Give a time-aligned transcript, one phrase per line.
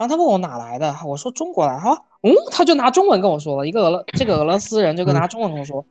[0.00, 5.84] 然后他问我哪来的，我说中国来，哈，嗯，他就拿中文跟我说了，一个俄罗这个俄罗斯人就跟拿中文跟我说，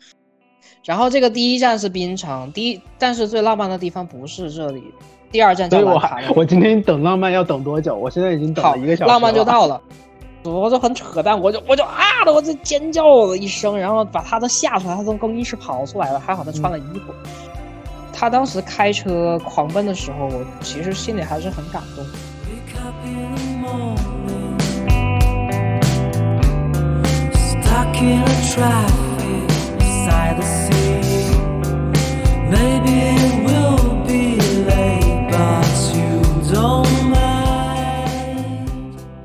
[0.84, 4.84] 然后这个第一站是槟城，第一但是最浪漫的地方不是这里，
[5.32, 6.20] 第二站叫兰卡。
[6.36, 7.96] 我今天等浪漫要等多久？
[7.96, 9.80] 我现在已经等了一个小时，浪漫就 到了。
[10.44, 17.14] 我就很扯淡，我就我就啊的，我就尖叫了一声，然后把他都吓出来，他从更衣室跑出来了，还好他穿了衣服。
[18.12, 22.04] 他当时开车狂奔的时候，我其实心里还是很感动。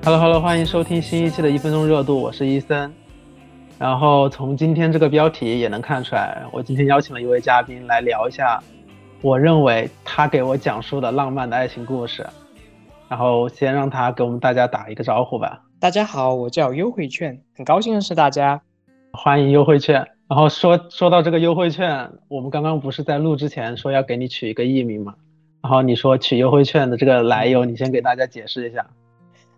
[0.06, 2.92] Hello，Hello，欢迎收听新一期的一分钟热度，我是伊森。
[3.78, 8.60] 然后从今天这个标题也能看出来，我今天邀请了一位嘉宾来聊一下，
[9.22, 12.26] 我认为他给我讲述的浪漫的爱情故事。
[13.08, 15.62] 然后先让他给我们大家打一个招呼吧。
[15.78, 18.60] 大家好，我叫优惠券，很高兴认识大家。
[19.12, 19.96] 欢迎优惠券。
[20.26, 25.14] 然后说说到这个优惠券，我们刚刚不是在录之前说要给你取一个艺名吗？
[25.62, 28.86] 然后你说取优惠券的这个来由，你先给大家解释一下。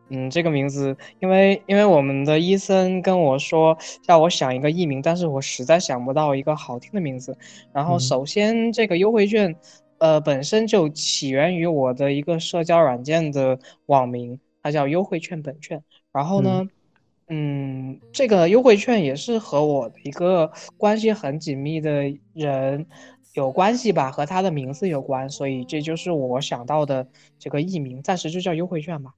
[0.08, 7.36] 嗯，这个名字，因为因为我们的医生跟我说叫我想一个艺名，但是我实在想不到一个好听的名字。
[7.72, 9.54] 然后首先这个优惠券，
[9.98, 15.82] 呃，本身就起源于我的一个社交软件的网名，它叫优惠券本券。
[16.12, 16.66] 然后呢，
[17.28, 22.86] 嗯，这个优惠券也是和我的一个关系很紧密的人
[23.34, 27.06] 有关系吧，和他的名字有关，所以这就是我想到的
[27.38, 29.12] 这个艺名，暂时就叫优惠券吧。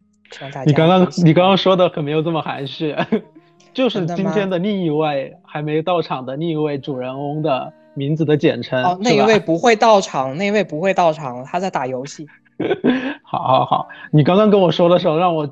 [0.66, 2.94] 你刚刚你刚刚说的可没有这么含蓄，
[3.72, 8.82] 就是今天的另一位还没到场的另一位主人翁的名字的简称。
[8.82, 12.26] 哦，那一位不会到场，那一位不会到场，他在打游戏。
[13.22, 15.46] 好，好，好，你刚刚跟我说的时候，让我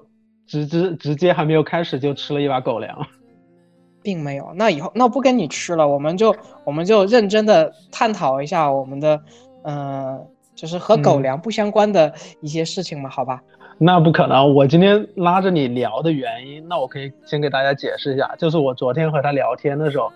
[0.46, 3.06] 直直直接还没有开始就吃了一把狗粮，
[4.02, 4.50] 并没有。
[4.54, 9.20] 那以后那不跟你吃了，我们就我们就认真的探讨一下我们的，
[9.64, 10.24] 嗯，
[10.54, 13.42] 就是和狗粮不相关的一些事情嘛，好吧？
[13.78, 20.10] 那不可能，我今天拉着你聊的原因，那我可以先给大家解释一下，就是我昨天和他聊天的时候，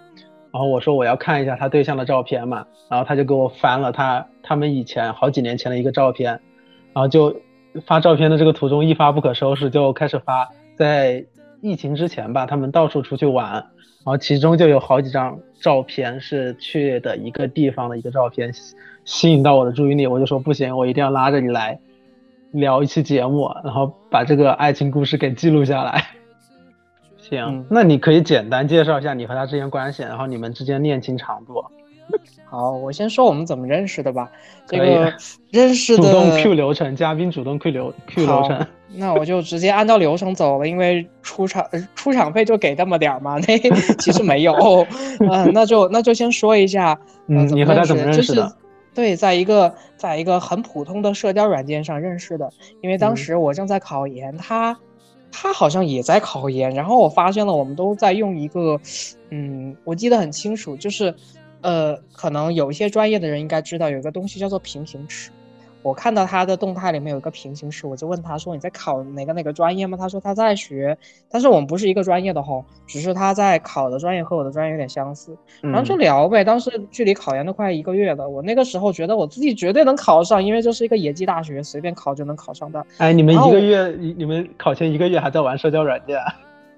[0.52, 6.32] 然后我说我要看一下他对象的照片嘛，然后他就给我翻了他他们以前好几年前的一个照片，
[6.92, 7.34] 然后就
[7.86, 11.24] 发照片的这个途中一发不可收拾，就开始发在
[11.60, 13.64] 疫情之前吧，他们到处出去玩，然
[14.04, 18.52] 后其中就有好几张照片是去的一个地方的一个照片，
[19.04, 21.78] 吸引到我的注意力，我就说不行，我一定要拉着你来。
[22.52, 26.04] 聊一期节目，然后把这个爱情故事给记录下来。
[27.30, 31.64] 行，那你可以简单介绍一下你和他之间关系，然后你们之间恋情长度。
[32.44, 34.28] 好，我先说我们怎么认识的吧。
[34.66, 35.14] 这个
[35.50, 38.66] 认识的主动 Q 流程，嘉宾主动 Q 流 Q 流程。
[38.92, 41.64] 那我就直接按照流程走了，因为出场
[41.94, 43.38] 出场费就给那么点儿嘛。
[43.46, 43.56] 那
[44.00, 44.52] 其实没有。
[45.20, 46.98] 嗯，那就那就先说一下，
[47.28, 48.52] 嗯，你和他怎么认识的？
[48.92, 54.76] 对，在一个在一个很普通的社交软件上认识的，因为当时我正在考研，他
[55.32, 58.80] 他好像也在考研，然后我发现了我们都在用一个，
[59.30, 61.14] 嗯，我记得很清楚，就是，
[61.60, 65.30] 呃，可能有一些专业的人应该知道有一个东西叫做平行尺。
[65.82, 70.96] 我看到他的动态里面有一个平行时，我就问他说：“你在考哪个哪个专业吗？”他说他在学，
[71.30, 76.44] 但是我们不是一个专业的吼，只是他在考的专业和我的专业有点相似，然后就聊呗。
[76.44, 82.84] 当时距离考研都快一个月了，我那个时候觉得我自己绝对能考上，因为这是一个野鸡大学，随便考就能考上的。
[82.98, 86.18] 哎，你们一个月，你们考前一个月还在玩社交软件？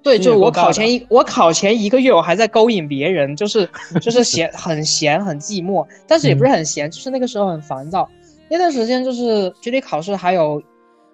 [0.02, 3.68] 对，就我考前一我考前一个月我还在勾引别人，就是
[4.00, 8.08] 就是 闲很闲很寂寞，但是也不是很闲，就是那个时候很烦躁。
[8.52, 10.62] 那段时间就是距离考试还有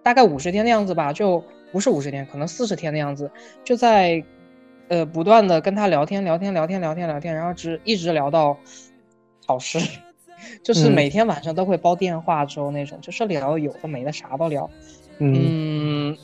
[0.03, 1.41] 大概五十天的样子吧，就
[1.71, 3.31] 不是五十天，可能四十天的样子，
[3.63, 4.21] 就在
[4.89, 8.59] 呃不断的跟他聊天聊天聊天聊天聊天，然后直一直聊到
[9.47, 9.79] 考试，
[10.65, 14.69] 就是每天晚上都会煲电话粥那种，就是聊有的没的啥都聊。
[15.19, 16.17] 嗯，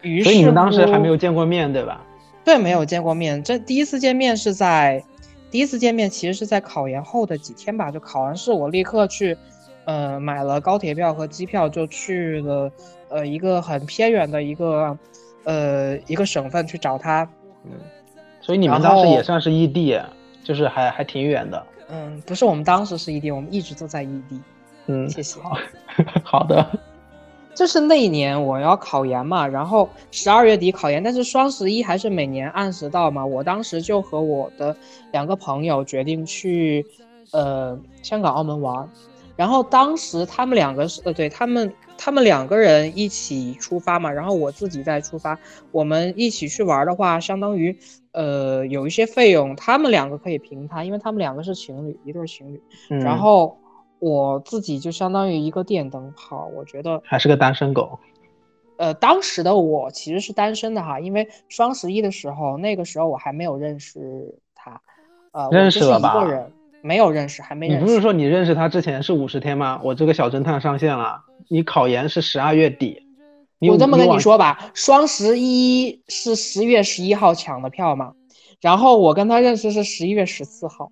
[0.00, 2.02] 于是所以你们当时还没有见过面对吧？
[2.46, 3.42] 对，没有见过面。
[3.42, 5.04] 这第一次见面是在
[5.50, 9.36] 第一次见面其实是在考研后的几天吧，就考完试我立刻去。
[9.84, 12.70] 呃，买了高铁票和机票，就去了
[13.08, 14.96] 呃一个很偏远的一个
[15.44, 17.28] 呃一个省份去找他。
[17.64, 17.72] 嗯，
[18.40, 20.00] 所以你们当时也算是异地，
[20.44, 21.66] 就是还还挺远的。
[21.88, 24.40] 嗯，不是，我们当时是异地，我们一直都在异地。
[24.86, 25.40] 嗯，谢谢。
[26.24, 26.64] 好的。
[27.54, 33.26] 就是那一年我要考研嘛，然后十二月底考研，但是双十一还是每年按时到嘛。
[33.26, 34.74] 我当时就和我的
[35.10, 36.86] 两个朋友决定去
[37.32, 38.88] 呃香港、澳门玩。
[39.36, 45.38] 然后当时他们两个是呃，对他们，他们两个人一起出发嘛，然后我自己再出发，
[45.70, 47.76] 我们一起去玩的话，相当于
[48.12, 52.62] 呃有一些费用，他们两个可以平摊，因为他们两个是情侣，一对情侣，
[53.00, 53.56] 然后
[53.98, 57.98] 我自己就相当于一个电灯泡，我觉得还是个单身狗。
[58.76, 64.80] 呃，当时的我其实是单身的哈，因为双十一的时候，那个时候我还没有认识他，
[65.30, 66.26] 呃，认识了吧？
[66.82, 67.68] 没有认识，还没。
[67.68, 69.80] 你不是说你认识他之前是五十天吗？
[69.82, 71.22] 我这个小侦探上线了。
[71.48, 73.02] 你考研是十二月底，
[73.60, 78.12] 我这么跟你说吧，双十一是十月十一号抢的票嘛，
[78.60, 80.90] 然后我跟他认识是十一月十四号。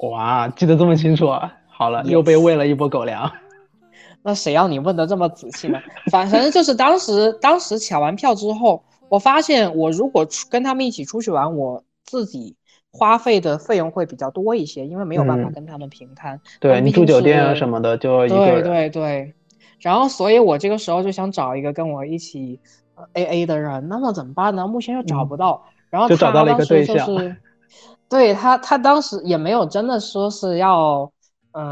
[0.00, 1.52] 哇，记得这么清楚啊！
[1.68, 3.30] 好了，又被喂了一波狗粮。
[4.22, 5.78] 那谁让你问的这么仔细呢？
[6.10, 12.56] 反正就是当时，当时抢完票之后，我发现我如果跟他们一起出去玩，我自己
[12.90, 16.40] 花费的费用会比较多一些，因为没有办法跟他们平摊。
[16.60, 19.34] 对你住酒店啊什么的，就一个对对对。
[19.80, 22.60] 然后，所以我这个时候就想找一个跟我一起
[23.12, 24.66] A A 的人，那么怎么办呢？
[24.66, 25.64] 目前又找不到。
[25.90, 27.36] 然后他当时就是，
[28.08, 31.10] 对他，他当时也没有真的说是要。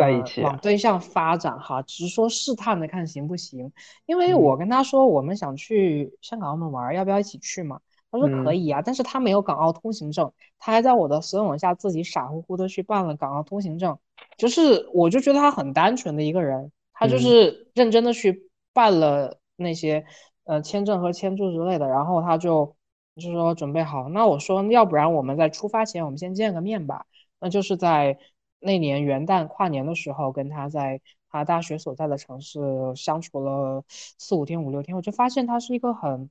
[0.00, 3.70] 在一起往对象发展哈，只是说试探的看行不行。
[4.06, 7.78] 因为我跟他说我们想去香港澳门玩，要不要一起去嘛？
[8.20, 13.98] 他说可以啊，但是他没有港澳通行证，他还在我的怂恿下自己傻乎乎的去办了港澳通行证。
[14.36, 20.04] 就是我就觉得他很单纯的一个人，他就是认真的去办了那些
[20.44, 22.76] 呃签证和签注之类的，然后他就
[23.16, 24.08] 就说准备好。
[24.08, 27.06] 那我说要不然我们在出发前我们先见个面吧，
[27.40, 28.18] 那就是在。
[28.58, 32.58] 那年元旦跨年的时候，跟他在他大学所在的城市
[32.96, 36.30] 相处了四五天、五六天，我就发现他是一个很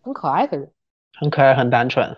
[0.00, 0.72] 很可爱的人，
[1.18, 2.16] 很可爱、很单纯，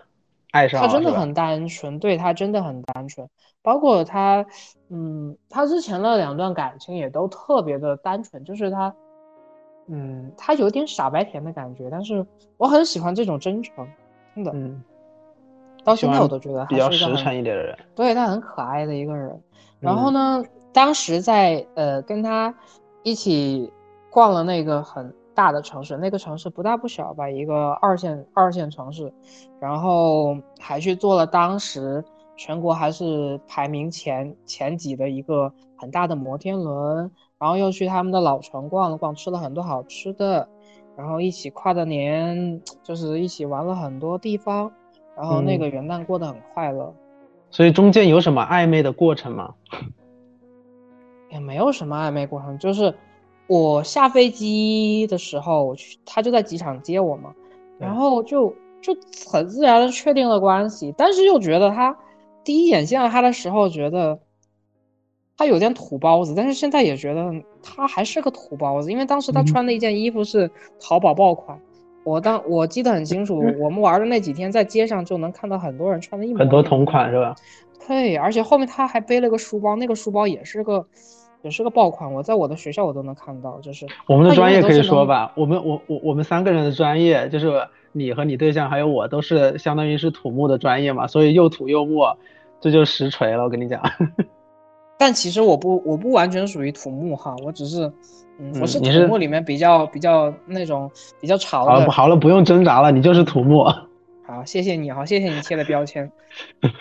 [0.51, 3.27] 爱上他真的很单纯，对他真的很单纯。
[3.61, 4.45] 包括他，
[4.89, 8.93] 嗯，他之前的两段感情也都特别的单纯，就是他，
[9.87, 12.25] 嗯，他有点傻白甜的感觉，但是
[12.57, 13.87] 我很喜欢这种真诚，
[14.35, 14.83] 真的，嗯。
[15.83, 19.41] 到现在我都觉得比较实诚一点的人，对他很可爱的一个人。
[19.79, 20.43] 然后呢，
[20.73, 22.53] 当时在呃跟他
[23.03, 23.71] 一起
[24.09, 29.13] 逛了那个很大的城市，那个城市不大不小吧，一个二线二线城市。
[29.59, 32.03] 然后还去做了当时
[32.35, 40.49] 全国还是排名前前几的一个很大的摩天轮，然后又去他们的老城逛了逛，吃了很多好吃的，
[40.97, 44.71] 然后一起跨的年，就是一起玩了很多地方。
[45.15, 46.91] 然后那个元旦过得很快乐，
[47.51, 49.53] 所以中间有什么暧昧的过程吗？
[51.29, 52.93] 也没有什么暧昧过程，就是
[53.47, 57.33] 我下飞机的时候，我去他就在机场接我嘛，
[57.79, 58.95] 然后就就
[59.29, 61.97] 很自然的确定了关系，但是又觉得他
[62.43, 64.19] 第一眼见到他的时候觉得
[65.37, 67.31] 他有点土包子，但是现在也觉得
[67.63, 71.59] 他还是个土包子，因为当时他穿的一件衣服是淘宝爆款。
[72.03, 77.35] 我当我记得很清楚，我们玩的那几天，在街上就能看到很多人穿的一模很多同款是吧？
[77.85, 80.87] 对，而且后面他还背了个书包，那个书包也是个
[81.47, 92.03] 也是个爆款，我在我的学校我都能看到，就是我们的专业可以说吧，我们我我我们三个人的专业，就是你和你对象还有我都是相当于是土木的专业嘛，所以又土又木，
[92.59, 93.81] 这就实锤了，我跟你讲。
[94.99, 97.89] 但其实我不我不完全属于土木哈，我只是。
[98.39, 101.85] 嗯，我是土木里面比较比较那种比较潮的。
[101.85, 103.65] 好，好了，不用挣扎了，你就是土木。
[104.27, 106.11] 好，谢谢你，好，谢谢你贴的标签。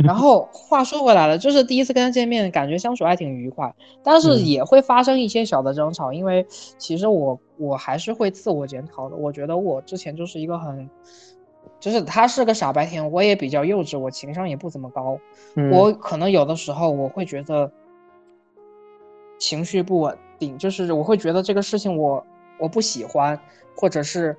[0.05, 3.73] 然后话说回来了，就是第一次跟他见面，感觉相处还挺愉快，
[4.03, 6.45] 但是也会发生一些小的争吵，因为
[6.76, 9.15] 其实我我还是会自我检讨的。
[9.15, 10.91] 我觉得我之前就是一个很，
[11.79, 15.17] 就是他是个傻白甜，我也比较幼稚，我情商也不怎么高，
[15.71, 17.71] 我可能有的时候我会觉得
[19.38, 20.17] 情绪不稳。
[20.38, 22.23] 定就是我会觉得这个事情我
[22.59, 23.41] 我不喜欢，
[23.75, 24.37] 或者是，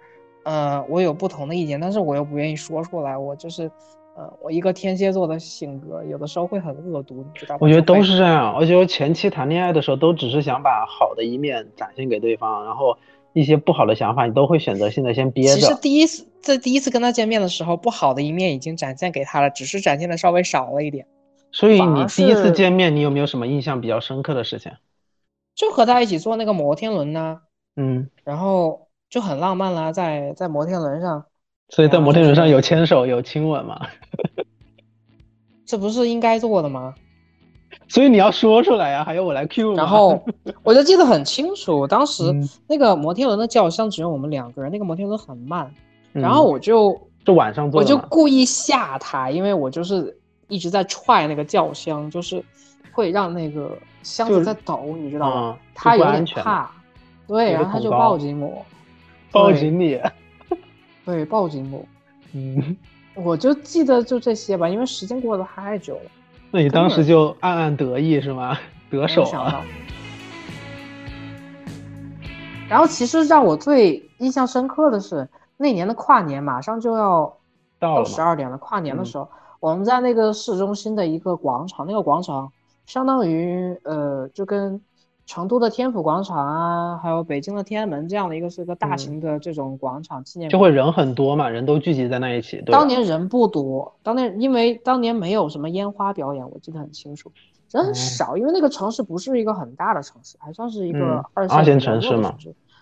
[0.48, 3.18] 呃，我有不同的意见，但是我又不愿意说出来。
[3.18, 3.70] 我就是，
[4.16, 7.60] 呃，我一个天蝎座的性格，有的时候会很恶毒，你知道吗？
[7.60, 8.56] 我觉得都是这样。
[8.56, 12.98] 而且我前期谈恋爱的时候，都只是想把好的一面展现给对方，然后
[13.34, 15.56] 一些不好的想法，你都会选择性的先憋着。
[15.56, 21.06] 其实第一次在第一次跟他见面的时候，不好的一面已经展现给他了，只是展现的稍微少了一点。
[21.51, 24.72] 所以你第一次见面，你有没有什么印象比较深刻的事情？
[25.54, 27.42] 就和他一起坐那个摩天轮呢，
[27.75, 31.24] 嗯，然后就很浪漫啦，在在摩天轮上，
[31.70, 33.80] 所以在摩天轮上有牵手有亲吻吗？
[35.66, 36.94] 这不是应该做的吗？
[37.88, 40.24] 所以你要说出来呀，还要我来 Q 然后
[40.64, 42.24] 我就记得很清楚，当时
[42.68, 45.74] 那个摩天轮的轿厢只有我们两个人，那个摩天轮很慢，
[46.12, 52.44] 然后我就就晚上坐，我就故意吓他，因为我就是一直在踹那个轿厢，就是
[52.92, 53.72] 会让那个。
[54.04, 55.58] 箱子在抖，你知道吗？
[55.76, 56.72] 他有点怕，
[57.28, 58.66] 对，然后他就抱紧我，
[59.32, 60.00] 抱紧你，
[61.06, 61.86] 对，抱紧我。
[62.34, 62.76] 嗯，
[63.16, 66.12] 我就记得就这些吧，因为时间过得太久了。
[66.52, 68.58] 那你当时就暗暗得意是吗？
[68.90, 69.64] 得手了。
[72.70, 77.38] 然后其实让我最印象深刻的是那年的跨年，马上就要
[77.80, 78.58] 到十二点了。
[78.58, 79.30] 跨年的时候，
[79.60, 82.52] 我们在那个市中心的一个广场，那个广场
[82.86, 84.82] 相当于呃，就跟
[85.28, 90.50] 成都的天府广场啊，还有北京的天安门这样的一个是一个大型的这种广场纪念。
[90.50, 92.64] 就会人很多嘛，人都聚集在那一起。
[92.66, 97.32] 当年人不多，当年因为当年没有什么烟花表演，我记得很清楚。
[97.72, 102.34] 人很少，因为那个城市不是一个很大的城市，还算是一个二线城市嘛。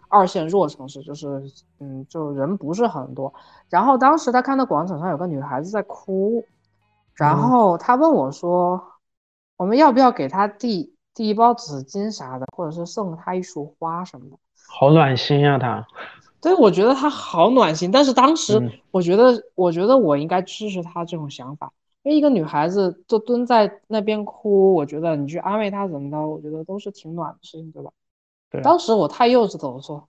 [0.08, 1.42] 二线弱城市就是，
[1.80, 3.34] 嗯，就人不是很多。
[3.70, 6.46] 然后当时他看到广场上有个女孩子在哭，
[7.16, 8.82] 然后他问我说
[9.58, 14.38] ：“我们要不要给她递递一包纸巾啥的，或者是送他一束花什么的？”
[14.70, 15.84] 好暖心呀，他。
[16.40, 17.90] 对，我觉得他好暖心。
[17.90, 21.72] 但是当时我觉得，我觉得我应该支持他这种想法。
[22.04, 27.90] 因为一个女孩子就蹲在那边哭，我觉得你去安慰她怎么着，我觉得都是挺暖的事情，对吧？
[28.52, 28.62] 对。
[28.62, 30.08] 当时我太幼稚了，我说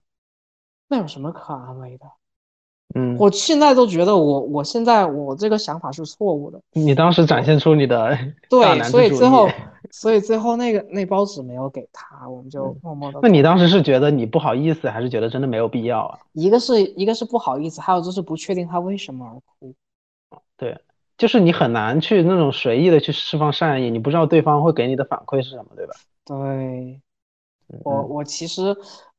[0.87, 2.05] 那有什么可安慰的？
[2.97, 3.15] 嗯。
[3.17, 6.59] 我现在都觉得我我现在我这个想法是错误的。
[6.73, 8.17] 你当时展现出你的
[8.49, 9.49] 对，所以最后
[9.91, 13.19] 所以最后那个那包纸没有给他，我们就默默的。
[13.21, 16.19] 那你当时是觉得你不好意思，还是觉得真的没有必要啊？
[16.33, 19.73] 一个是一个是不好意思，还有就是不确定他为什么而哭。
[20.57, 20.77] 对。
[21.17, 25.93] 就是你很难去那种随意的去释放善意，你不知道对方会给你的反馈是什么，对吧？
[26.23, 27.01] 对，
[27.83, 28.75] 我我其实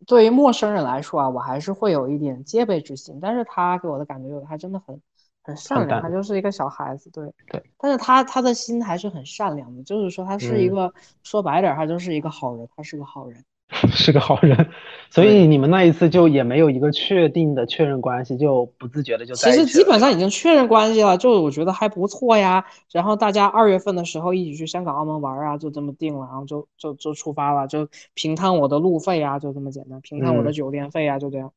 [0.07, 3.19] 对于陌生人来说啊，我还是会有一点戒备之心。
[3.21, 5.01] 但是他给我的感觉就是他真的很
[5.43, 7.63] 很善良，他就是一个小孩子，对对。
[7.79, 13.45] 但是他他的心还是很善良的，就是说他是一个说白点，他就是一个好人，他是个好人。
[13.93, 14.67] 是个好人，
[15.11, 22.65] 所以你们那一次就也没有一个确定的确认关系，就不自觉的就其实基本上已经确认关系了，就我觉得还不错呀。
[22.91, 31.53] 然后大家二月份的时候一起去香港、澳门玩啊，就这么定了，然后就就就出发了，就平摊我的路费啊，就这么简单，平摊我的酒店费啊，就这样。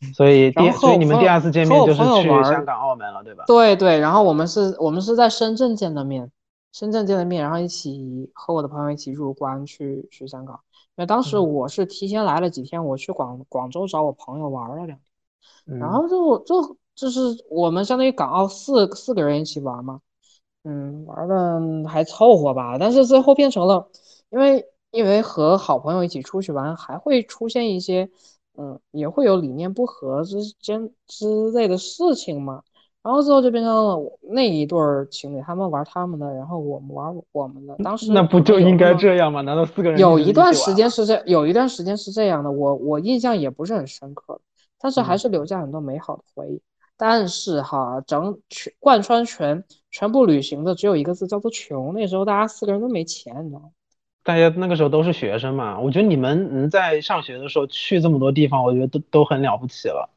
[0.14, 3.44] 所以第所以你们第二次见面就是去香港、澳门了，对吧？
[3.46, 6.30] 对对，然后我们是我们是在深圳见的面，
[6.72, 10.60] 深圳见的面，然后一起和我的朋友一起入关去去香港。
[10.98, 15.00] 因为当时我是提前来了几天，我去广广州找我朋友玩了两天，
[15.78, 20.00] 然后就就就是我们相当于港澳四四个人一起玩嘛，
[20.64, 23.88] 嗯，玩的还凑合吧，但是最后变成了，
[24.30, 28.10] 因为因为和好朋友一起出去玩，还会出现一些，
[28.56, 32.64] 嗯，也会有理念不合之间之类的事情嘛。
[33.02, 34.78] 然后最后就变成了那一对
[35.10, 37.76] 情侣，他们玩他们的，然后我们玩我们的。
[37.82, 39.40] 当时那不就应该这样吗？
[39.40, 44.40] 难道四个人有一段时间是这，有一段时间是这样的，我我印象也不是很深刻，
[44.80, 46.60] 但是还是留下很多美好的回忆。
[46.96, 51.94] 但是哈，整全贯穿全全部旅行的只有一个字，叫做穷。
[51.94, 53.68] 那时候大家四个人都没钱，你知道吗？
[54.24, 60.10] 大家那个时候都是学生嘛，我觉得你们能在上学的时候去这么多地方，我觉得都都很了不起了。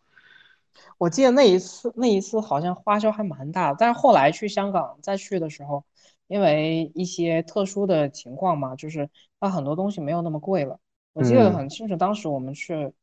[1.02, 3.78] 我记得那一次，那一次好像花销还蛮大的。
[3.80, 5.84] 但是后来去香港再去的时候，
[6.28, 10.78] 因为一些特殊的情况嘛，就是它很多东西没有那么贵了。
[11.14, 12.94] 我记得很清楚，当时我们去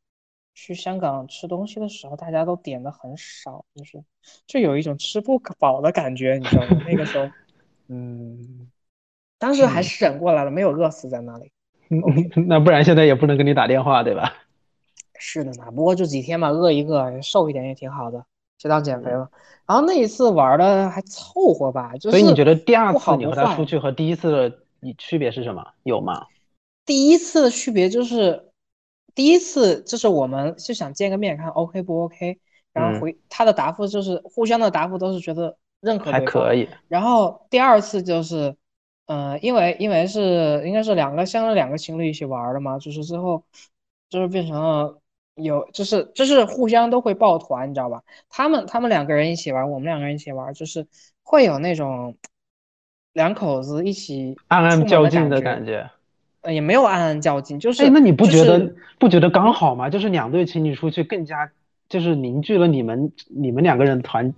[0.55, 4.00] 去香港吃东西的时候，大家都点的很少，就是
[4.47, 6.81] 就有一种吃不饱的感觉，你知道吗？
[6.88, 7.28] 那个时候，
[7.90, 8.71] 嗯，
[9.40, 11.50] 当时还是忍过来了，没有饿死在那里。
[12.47, 14.35] 那不然现在也不能给你打电话，对吧？
[15.19, 18.25] 是的呢，不过就几天嘛，饿一个，瘦一点也挺好的，
[18.57, 19.31] 就当减肥了。
[19.67, 22.11] 然后那一次玩的还凑合吧，就是。
[22.11, 25.63] 所以你觉得第二次你和他出去和第一次的你区别是什么？
[25.83, 26.27] 有吗？
[26.87, 28.51] 第一次的区别就是，
[29.15, 32.39] 第一次就是我们就想见个面，看 OK 不 OK，
[32.73, 36.69] 然后回他的答复就是互相的答复都是觉得认可还可以。
[36.89, 38.57] 然后第二次就是，
[39.07, 43.45] 嗯，因为因为是应该是两个像两个情侣一起玩的嘛，就是最后
[44.09, 44.99] 就是变成了。
[45.38, 48.02] 有，就是就是互相都会抱团，你知道吧？
[48.28, 50.85] 他们他们两个人一起玩，我们两个人一起玩，就是
[51.23, 52.16] 会有那种
[53.12, 55.88] 两口子一起暗暗较劲的感觉。
[56.40, 57.85] 呃，也没有暗暗较劲，就是。
[57.85, 59.88] 哎，那你不觉得不觉得刚好吗？
[59.88, 61.49] 就是两对情侣出去，更加
[61.88, 64.35] 就是凝聚了你们你们两个人团，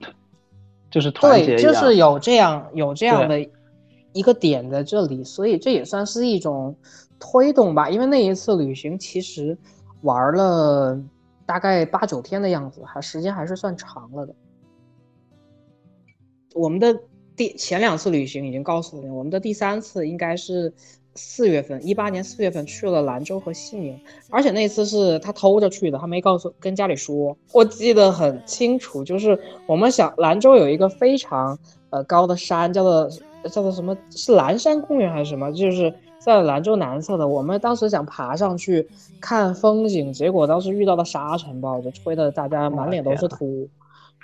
[0.90, 3.40] 就是团结对，就是有这样有这样的
[4.12, 6.76] 一个点在这里，所以这也算是一种
[7.19, 7.88] 推动吧。
[7.88, 9.57] 因为那一次旅行其实。
[10.02, 11.00] 玩了
[11.47, 14.35] 大概八九天的样子，还时间还是算长了的。
[16.54, 16.99] 我们的
[17.37, 20.73] 第前两次旅行已经告诉你，我们的第三次应该是
[21.14, 23.99] 四月份，一八年四月份去了兰州和西宁，
[24.30, 27.37] 而且那次是他偷着去的，他没告诉跟家里说。
[27.52, 31.59] 我记得很清楚，就是我们想兰州有一个非常
[31.90, 33.09] 呃高的山，叫做
[33.45, 37.27] 叫做什么是蓝山公园还是什么，就是在兰州南侧的。
[37.27, 38.87] 我们当时想爬上去
[39.21, 43.69] 看风景，结果当时遇到了沙尘暴，就吹得大家满脸都是土。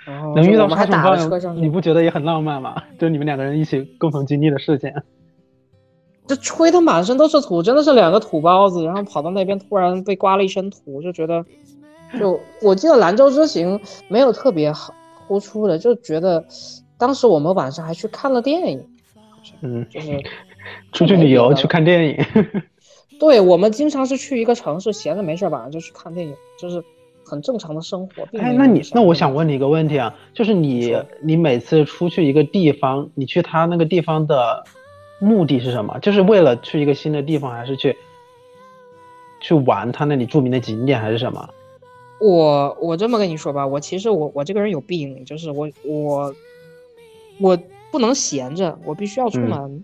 [0.05, 2.81] 然后能遇到我们还打了车上，你不觉得也很浪漫吗？
[2.97, 4.93] 就你们两个人一起共同经历的事情。
[6.25, 11.43] 这吹的满身都是土，真的是两个土包子，然后跑到那边突然被刮了一身土，就觉得，
[12.17, 14.93] 就我记得兰州之行没有特别好
[15.27, 16.45] 突出的，就觉得
[16.97, 18.85] 当时我们晚上还去看了电影，
[19.61, 20.11] 嗯，就是
[20.91, 22.25] 出去旅游去看电影。
[23.19, 26.83] 对，我们经常是去一个城市，闲着没事晚上就去看电影，就是
[27.25, 28.23] 很正常的生活。
[28.39, 34.63] 哎，那你那我想问你一个问题啊，就是你你每次出去一个地方，你去他那个地方的。
[35.19, 35.97] 目的是什么？
[35.97, 37.97] 就是为了去一个新的地方，还是去
[39.41, 41.49] 去玩他那里著名的景点，还是什么？
[42.21, 46.35] 我我这么跟你说吧，我其实我我这个人有病，就是我我
[47.39, 47.57] 我
[47.89, 49.83] 不能闲着，我必须要出门。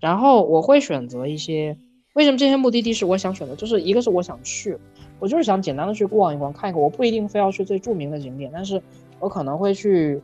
[0.00, 1.76] 然后我会选择一些，
[2.14, 3.54] 为什么这些目的地是我想选的？
[3.54, 4.76] 就是一个是我想去，
[5.18, 6.80] 我就是想简单的去逛一逛，看一看。
[6.80, 8.82] 我不一定非要去最著名的景点，但是
[9.18, 10.20] 我可能会去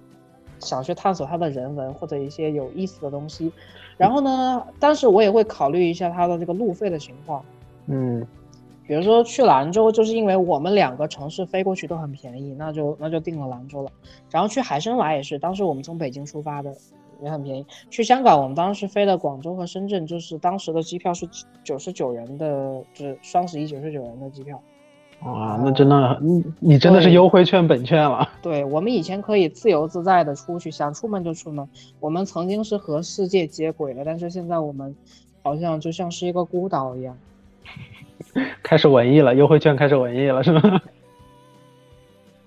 [0.58, 3.52] 想去探索它的人文或者一些有意思的东西。
[3.98, 4.62] 然后呢？
[4.78, 7.42] 但是我也会考虑一下它的这个路费的情况。
[7.86, 8.26] 嗯，
[8.86, 13.90] 比如说去兰州，就是因为我们两个城市飞过去都很便宜，那就那就定了兰州了。
[14.30, 16.74] 然后去海参崴也是，当时我们从北京出发的，
[17.22, 17.66] 也很便宜。
[17.90, 21.28] 去香港，我们当时飞的广州和深圳，就是当时的机票是
[21.64, 24.60] 九十九元的，就是双十一九十九元的机票。
[25.22, 28.28] 哇，那真的，你你真的是优惠券本券了。
[28.42, 31.66] 对我们以前可以自由自在的出去，想出门就出门。
[32.00, 34.94] 我们曾经是和世界接轨的，但是现在我们
[35.42, 37.16] 好像就像是一个孤岛一样。
[38.62, 40.60] 开始文艺了，优惠券开始文艺了，是吗？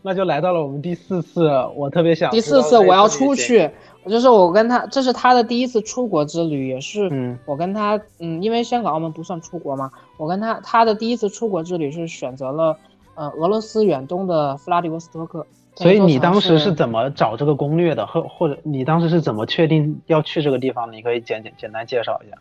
[0.01, 3.69] 那就来到了我们第四次，我特别想第四次我要出去。
[4.07, 12.77] 就是我跟他，这是他的第一次出国之旅，也是我跟他，嗯，因为香港澳门不算出国嘛，我跟他他的第一次出国之旅是选择了，
[13.15, 15.45] 呃，俄罗斯远东的弗拉迪沃斯托克。
[15.75, 18.05] 所以你当时是怎么找这个攻略的？
[18.07, 20.91] 或或者你当时是怎么确定要去这个地方？
[20.91, 22.37] 你可以简简简单介绍一下。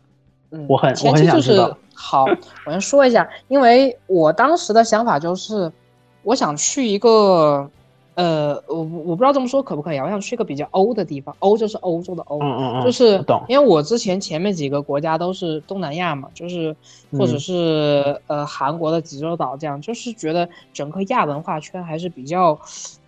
[0.53, 1.77] 嗯，我很我很想知道。
[1.93, 2.25] 好，
[2.65, 5.71] 我先说一下，因为我当时的想法就是，
[6.29, 7.71] 我想去一个。
[8.19, 10.05] 呃，我我不知道这么说可不可以啊？
[10.05, 16.75] 我想去一个比较欧的地方，欧就是欧洲的欧，嗯嗯嗯，就是因为我之前前面几个国家都是东南亚嘛，就是
[17.13, 22.59] 或者是呃韩国的济州岛这样，就是觉得整个亚文化圈还是比较，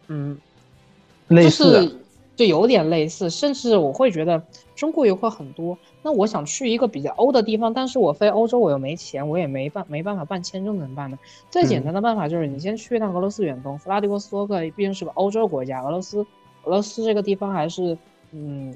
[0.07, 0.39] 嗯，
[1.27, 1.93] 类似，就
[2.47, 4.43] 有点类似，甚至我会觉得
[4.75, 5.77] 中国游客很多。
[6.03, 11.19] 那我想去一个比较欧的地方，但是我飞欧洲我又没钱，我也没办没办法办签证，怎么办呢？
[11.51, 16.21] 最简单的办法就是你先去一趟俄罗斯远东，弗拉迪沃斯托克毕竟是个欧洲国家，俄罗斯
[16.65, 17.97] 俄罗斯这个地方还是
[18.33, 18.75] 嗯，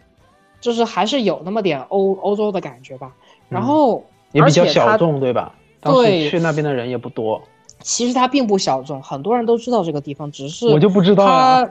[0.60, 3.14] 就是还是有那么点欧欧洲的感觉吧。
[3.48, 5.54] 然后也比较小众，对吧？
[5.82, 7.40] 对，去那边的人也不多。
[7.80, 11.70] 其实它并不小众，很多人都知道这个地方，只是我就不知道他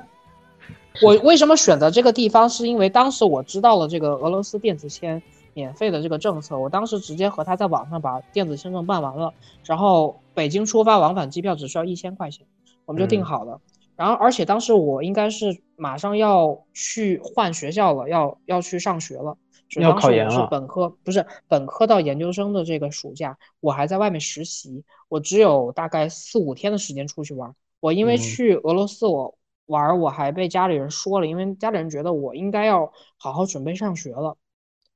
[1.01, 2.49] 我为什么选择这个地方？
[2.49, 5.21] 是因为当时我知道了这个俄罗斯电子签。
[5.55, 9.31] 免费的这个政策，我当时直接和他在网上把电子签证办完了，
[9.65, 12.43] 然后北京出发往返机票只需要一千块钱，
[12.85, 13.61] 我们就订好了。
[13.95, 19.37] 然后而且当时我应该是马上要去换学校了，要要去上学了，
[19.79, 20.31] 要考研了。
[20.31, 27.53] 是本科不是本科到研究生的这个暑假，我还在外面实习，我只有大概四五天的时间出去玩。
[27.79, 29.35] 我因为去俄罗斯我
[29.67, 34.37] 玩，我还被家里人说了，因为家里人觉得我应该要好好准备上学了。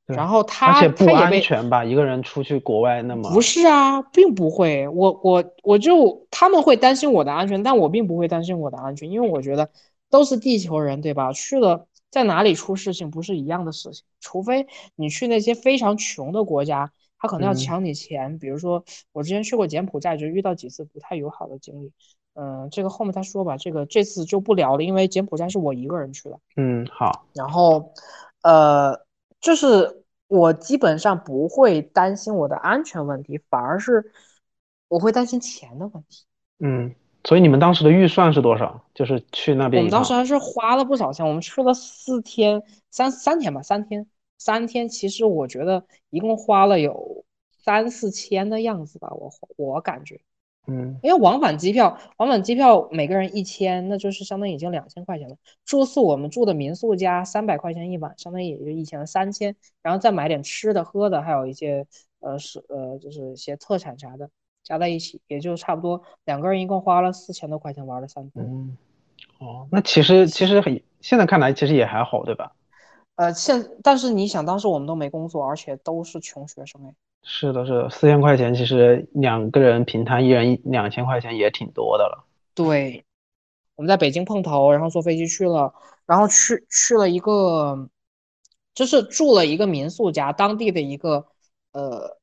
[0.06, 1.84] 然后他而且不安全吧？
[1.84, 4.88] 一个人出去国外那么不是啊，并不会。
[4.88, 9.70] 我我我就他们会担心我的安全，但我并不会担心我的安全，因为我觉得
[10.10, 11.34] 都是地球人，对吧？
[11.34, 18.38] 去了在哪里出事情不是一样的事情，除非你去那些非常穷的国家，他可能要抢你钱。
[18.40, 21.92] 比如说我之前去过柬埔寨，就遇到几次不太友好的经历。
[22.34, 23.58] 嗯，这个后面再说吧。
[23.58, 26.40] 这个这次就不聊了，因为柬埔寨是我一个人去的。
[26.56, 27.26] 嗯，好。
[27.34, 27.94] 然后，
[28.44, 29.06] 呃。
[29.40, 34.12] 就是我基本上不会担心我的安全问题，反而是
[34.88, 36.26] 我会担心钱的问题。
[36.58, 38.84] 嗯，所以你们当时的预算是多少？
[38.96, 41.24] 就是去那边，我们当时还是花了不少钱。
[41.24, 44.88] 我们去了四天，三三天吧，三天，三天。
[44.90, 50.20] 其实我觉得一共花了有三四千的样子吧，我我感觉。
[50.70, 55.38] 嗯，因为往返机票，往返机票每个人一千，那就是相当于已经两千块钱了。
[55.64, 61.88] 住宿我们住的民宿加三百块钱一晚，相当于也就一千三千，然后再买点吃的喝的，还有一些
[62.20, 64.30] 呃是呃就是一些特产啥的
[64.62, 68.46] 加在一起，也就差不多两个人一共花了四千多块钱玩了三天。
[68.46, 68.78] 嗯，
[69.40, 72.52] 哦，那其实其实很现在看来其实也还好，对吧？
[73.18, 76.94] 呃，现但是你想，当时我们都没工作，而且都是穷学生哎。
[77.24, 82.24] 是的，是的，四千块钱其实两个人平摊，一人一两千块钱也挺多的了。
[82.54, 83.04] 对，
[83.76, 85.74] 我们在北京碰头，然后坐飞机去了，
[86.06, 87.90] 然后去去了一个，
[88.74, 91.26] 就是住了一个民宿家，当地的一个
[91.74, 92.18] 呃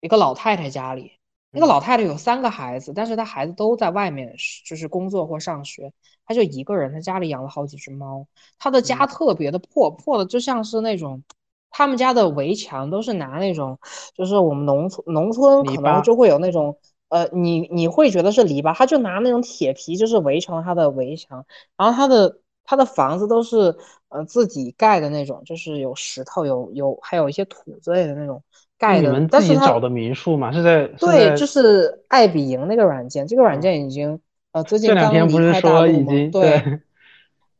[0.00, 1.18] 一个老太太家里。
[1.52, 4.32] 那个老太太有三个孩子，但是她孩子都在外面，
[4.64, 5.92] 就是工作或上学，
[6.30, 8.24] 她就一个人，他家里养了好几只猫，
[8.56, 11.24] 他的家特别的破，破的就像是那种，
[11.70, 13.76] 他们家的围墙都是拿那种，
[14.14, 21.44] 就是我们农村农村可能就会有那种，呃，你你会觉得是篱笆，他就拿那种铁皮就是围成了他的围墙，
[21.76, 23.76] 然后他的他的房子都是
[24.08, 28.40] 呃自己盖的那种，就是有石头有有还有一些土之类的那种。
[28.78, 30.52] 盖的，你们自己找的民宿嘛？
[30.52, 34.18] 是在对，就是爱彼迎那个软件，这个软件已经
[34.52, 36.12] 呃最近刚离开大陆吗？
[36.32, 36.80] 对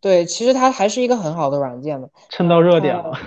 [0.00, 3.18] 对，其实它还是一个很好的软件的，蹭到热点了。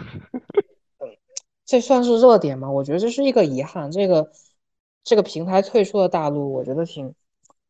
[1.65, 2.69] 这算是热点吗？
[2.69, 4.31] 我觉得这是一个遗憾，这个
[5.03, 7.13] 这个平台退出了大陆，我觉得挺。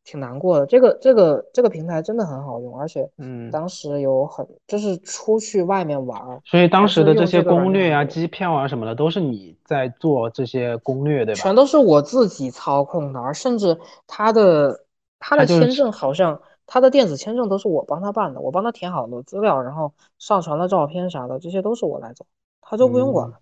[0.06, 11.40] 挺难过的，这个这个这个平台真的很好用，而且嗯，当时有很就是出去外面玩，所以当时的这些攻略啊、机票啊什么的都是你在做这些攻略，对吧？
[11.40, 14.83] 全都是我自己操控的，而甚至它的
[15.26, 22.26] 他的签证好像他的电子签证都是我帮他办的，我帮他填好了资料，然后上传了照片啥的，这些都是我来做，
[22.60, 23.38] 他就不用管了，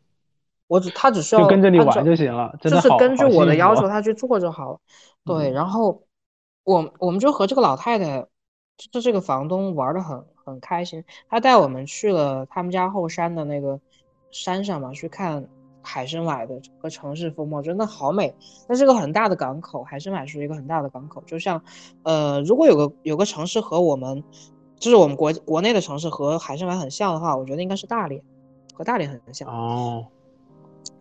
[0.68, 4.78] 我只他只需要跟着你玩就行了，就是根据我的要求他去做就好了，
[5.24, 6.02] 对，然后。
[6.64, 8.24] 我我们就和这个老太太，
[8.76, 11.04] 就这个房东玩的很很开心。
[11.28, 13.80] 他带我们去了他们家后山的那个
[14.30, 15.48] 山上嘛，去看
[15.82, 18.34] 海参崴的整个城市风貌，真的好美。
[18.68, 21.22] 那是个很大的港口，海参崴是一个很大的港口。
[21.26, 21.62] 就像，
[22.02, 24.22] 呃，如果有个有个城市和我们，
[24.78, 28.22] 就是我们国国内的城市和海参崴很像的话，我觉得应该是大连，
[28.74, 30.06] 和大连很像哦，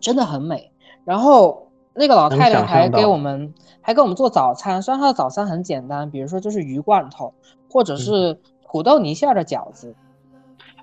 [0.00, 0.70] 真的很美。
[1.04, 1.68] 然后。
[1.94, 4.80] 那个老太太还给我们，还给我们做早餐。
[4.80, 7.34] 虽然她的早餐很简单，比如说就是鱼罐头，
[7.68, 9.94] 或者是土豆泥馅的饺子。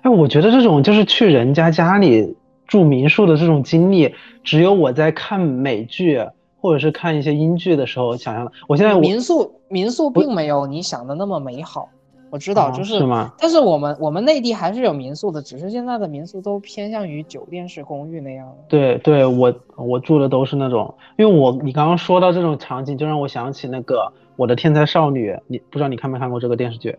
[0.02, 2.36] 哎，我觉得这种就是去人家家里
[2.70, 6.24] 住民宿的这种经历，只有我在看美剧
[6.60, 8.52] 或者是看一些英剧的时候想象的。
[8.68, 11.88] 我现在民宿民宿并没有你想的那么美好。
[12.30, 13.34] 我知道，就是，是吗？
[13.40, 18.48] 但是我们我们内地还是有民宿的，只是现在的民宿都偏向于酒店式公寓那样。
[18.68, 23.96] 对对，我我住的都是那种，因为我你刚刚说到这种场景，就让我想起那个
[24.36, 26.96] 《我的天才少女》，你不知道你看没看过这个电视剧？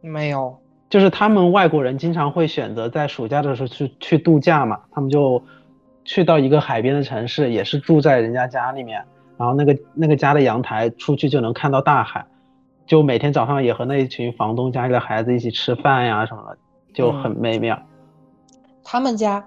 [0.00, 0.56] 没有，
[0.94, 5.42] 就是他们外国人经常会选择在暑假的时候去去度假嘛，他们就
[6.04, 9.04] 去到一个海边的城市，也是住在人家家里面，
[9.36, 12.24] 然后那个那个家的阳台出去就能看到大海。
[12.86, 16.58] 就每天早上也和那一群房东家里的孩子一起吃饭呀什么的，
[16.94, 17.76] 就很美妙。
[18.84, 19.44] 他们家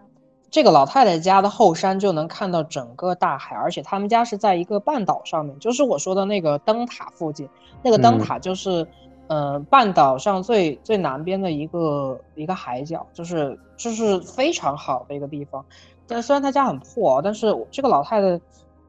[0.51, 7.47] 这个老太太家的后山就能看到整个大海，而且他们家是在一个半岛上面，就是我说的那个灯塔附近。
[7.81, 8.85] 那个灯塔就是，
[9.27, 15.63] 呃，半岛上最最南边的一个一个海角，就是就是非常好的一个地方。
[16.07, 18.39] 但虽然他家很破，但是这个老太太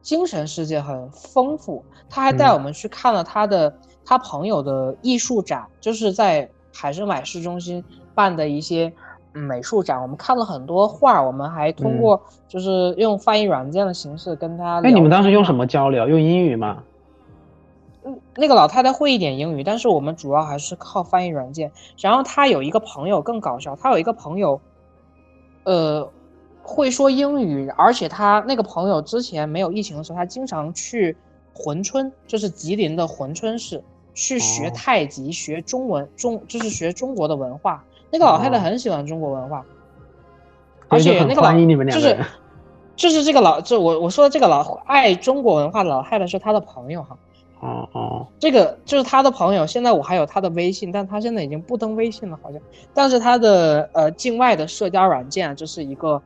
[0.01, 1.83] 精神世界很丰富。
[2.09, 3.73] 他还带我们去看了他的。
[4.05, 7.83] 他朋友的艺术展，就是在海参崴市中心
[8.15, 8.91] 办的一些
[9.33, 14.81] 美术展，我们看了很多画，我们还通过就是用翻译软件的形式跟他。
[14.81, 16.07] 哎，你们当时用什么交流？
[16.07, 16.81] 用英语吗？
[18.03, 21.71] 嗯，那个老太太会一点英语，但是我们主要还是靠翻译软件。
[21.99, 24.59] 然后她有一个朋友更搞笑，她有一个朋友，
[25.63, 26.09] 呃，
[26.61, 31.15] 会说英语，而且她那个朋友之前没有疫情的时候，她经常去
[31.53, 33.83] 珲春，就是吉林的珲春市。
[34.15, 37.81] 去学太极，学中文，中就是学中国的文化。
[38.11, 39.63] 那个老太太很喜欢中国文化，
[40.89, 41.53] 而且那个老
[41.85, 42.17] 就是
[42.97, 47.17] 就是这个老就我我说的这个老爱中国文化的老太太是他的朋友哈。
[47.59, 49.67] 哦哦，这个就是他的朋友。
[49.67, 52.61] 现在我还有他的微信，但他现在已经不登微信了，好像。
[52.93, 56.21] 但是他的呃境外的社交软件，就是一个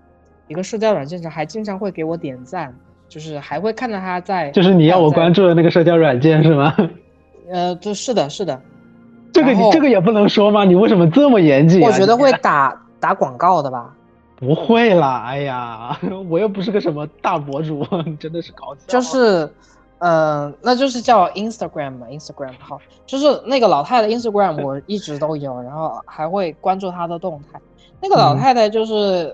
[0.48, 2.74] 一个社交软件上还经常会给我点赞，
[3.10, 4.52] 就是还会看到他在。
[4.52, 6.76] 就是你要我关注的那个社交软件是吗？
[7.52, 8.62] 呃，就是的，是的，
[9.32, 10.64] 这个你这个也不能说吗？
[10.64, 11.82] 你为什么这么严谨？
[11.82, 13.94] 我觉得会打打广告的吧？
[14.38, 15.98] 不会啦，哎呀，
[16.30, 17.86] 我又不是个什么大博主，
[18.20, 18.82] 真的是搞笑。
[18.88, 19.50] 就是，
[20.00, 27.60] 呃，那就是叫 Instagram 嘛，Instagram 好，就是那个老太太 Instagram 我一直都有，然后还会关注她的动态。
[28.02, 29.34] 那个老太太就是，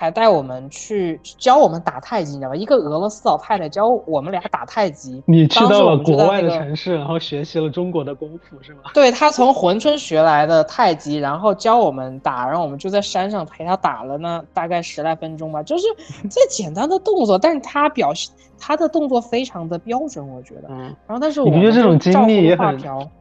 [0.00, 2.56] 还带我们去教我们打太极，你知道吧？
[2.56, 5.22] 一个俄罗斯老太太教我们俩打太极。
[5.26, 8.80] 你去到了国外的城市，然后学习了中国的功夫，是吗？
[8.94, 15.84] 对他从珲春学来的太极，然后教我们打，然后我们就在山上陪他打了呢，大概十来分钟吧，就是
[16.30, 20.68] 最简单的动作，但是他表现他的动作非常的标准，我觉得。
[20.70, 20.78] 嗯。
[21.06, 22.80] 然后，但是我你觉得这种经历也很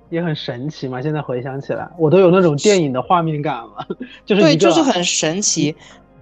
[0.10, 1.02] 也很神奇嘛？
[1.02, 3.86] 现在回想起来，我都有那种电影的画面感了，
[4.26, 5.76] 就是对，就是很神奇。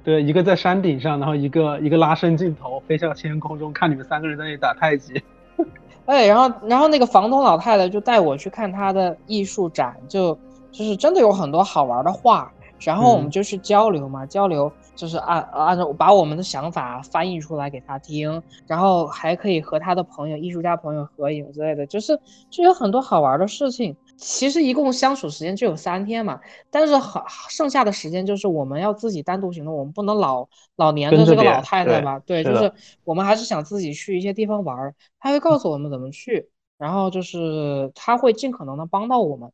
[0.07, 5.21] 对，一个在山顶上，然后一个一个拉伸镜头飞向天空中，看你们三个人在那里打太极。
[6.07, 10.33] 哎，然后然后那个房东老太太就带我去看她的艺术展，就
[10.71, 22.17] 就是真的有很多好玩的画，然后我们就去交流嘛，交流就是按按照把我们的想法翻译出来给他听，然后还可以和他的朋友艺术家朋友合影之类的，就是
[22.49, 23.93] 就有很多好玩的事情。
[24.17, 26.39] 其实一共相处时间就有三天嘛，
[26.71, 32.19] 但是好剩下的时间就是我们要自己单独行动，我们不能老老黏着这个老太太吧？
[32.25, 36.49] 对，就是我们还是想自己去一些地方玩儿，他会告诉我们怎么去，
[36.79, 39.51] 然后就是他会尽可能的帮到我们，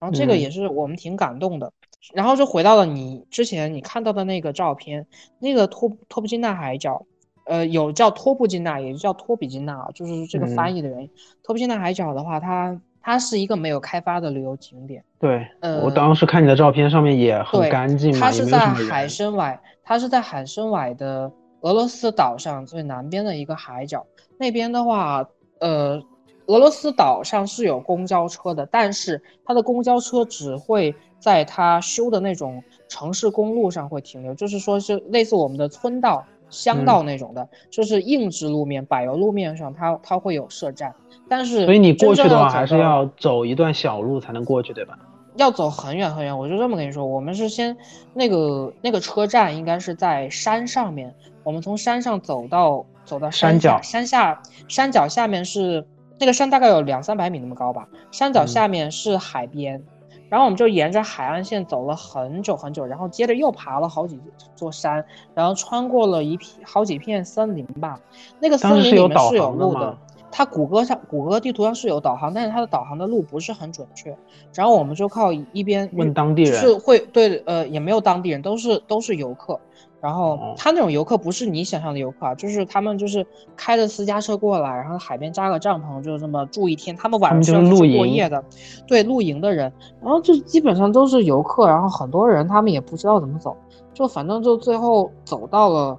[0.00, 1.70] 然后这个也是我们挺感动的。
[2.14, 5.06] 然后就回到了你之前你看到的那个照片，
[5.40, 7.04] 那个托托布金纳海角，
[7.44, 11.10] 呃，有叫托布金纳，也叫托比金纳，就是这个翻译的原因。
[11.42, 12.80] 托布金纳海角的话，它。
[13.06, 15.00] 它是一个没有开发的旅游景点。
[15.20, 24.04] 对，呃，我当时看你的照片，上面也很干净嘛，它是在海参崴，它是在海参崴的俄罗斯岛上最南边的一个海角。
[24.36, 25.24] 那边的话，
[25.60, 26.02] 呃，
[26.46, 40.92] 俄罗斯岛上是有公交车的，但是它的公交车只会在它修的那种城市公路上会停留，就是说是类似我们的村道、乡道那种的，就是硬质路面、柏油路面上，它它会有设站。
[41.28, 44.98] 但是，所以你过去的话还是要走一段小路才能过去，对吧？
[45.36, 47.04] 要走很远很远，我就这么跟你说。
[47.04, 47.76] 我们是先
[48.14, 55.86] 那个那个车站应该是在山上面，我们从山上走到走到山脚，山下山脚下面是
[56.18, 59.82] 那个山大概有两三百米那么高吧，山脚下面是海边，
[60.30, 64.18] 然后我们就沿着海岸线走了很久很久，然后接着又爬了好几
[64.54, 68.00] 座山，然后穿过了一片好几片森林吧，
[68.40, 69.98] 那个森林里面是有路的。
[70.36, 74.14] 它谷歌上谷歌地图上是有导航，但是它的导航的路不是很准确。
[74.52, 79.58] 然后我们就靠一边问当地人，是会对呃也没有当地人，都是都是游客。
[79.98, 86.94] 然后他那种游客不是你想象的游客啊，就是他们就是开着私家车过来，然后海边扎个帐篷，就这么住一天。
[86.94, 88.44] 他们晚上是露过夜的，
[88.86, 89.72] 对露营的人。
[90.02, 93.56] 然后就基本上都是游客，然后很多人他们也不知道怎么走，
[93.94, 95.96] 就反正就最后走到了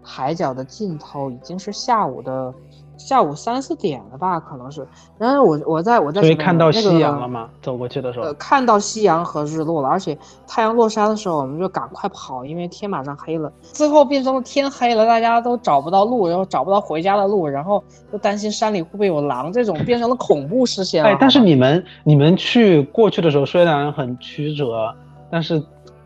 [0.00, 2.54] 海角的尽头，已经是下午的。
[2.96, 4.86] 下午三四点了吧，可能是。
[5.18, 7.48] 然后我我在我在所以看到夕阳了吗？
[7.60, 13.52] 走过去的时候，呃，看到夕阳和日落了，而且太阳落山的时候，我们就赶快跑，因为天马上黑了。
[13.60, 21.04] 最后变成了天黑了，大家都找不到路，然后找不到回家的路，然后又担心山里会不会有狼，这种变成了恐怖事件。
[21.04, 24.94] 哎，但是你们你们去过去的时候虽然很曲折，
[25.30, 25.62] 但是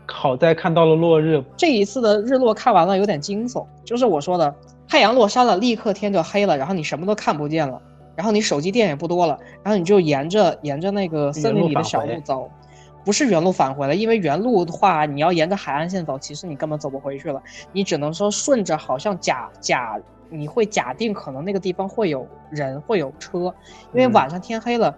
[0.07, 1.43] 好在看到了落日。
[1.55, 4.53] 这一次的日落看完了有点惊悚，就是我说的。
[4.89, 7.79] 太阳落山了，立刻天就黑了，然后你什么都看不见了，
[8.15, 12.49] 然后你手机电也不多了，然后你就沿着沿着那个森林里的小路走，
[13.05, 17.39] 不是原路返回了，因为原路的话你要沿着海岸线走，其实你根本走不回去了，
[17.71, 19.95] 你只能说顺着，好像假假
[20.29, 23.53] 你会假定可能那个地方会有人会有车，
[23.93, 24.97] 因为晚上天黑了，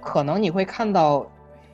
[0.00, 1.24] 可能你会看到。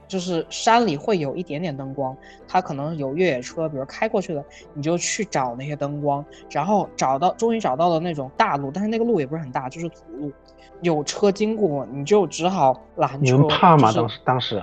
[0.09, 2.17] 就是山里会有一点点灯光，
[2.49, 10.33] 它可能有越野车，比如开过去的，你就去找那些灯光，然后找到，终于找到了那种大路，但是那个路也不是很大，就是土路，
[10.81, 13.19] 有车经过，你就只好拦车。
[13.21, 13.93] 你们怕吗？
[13.93, 14.63] 当时当时，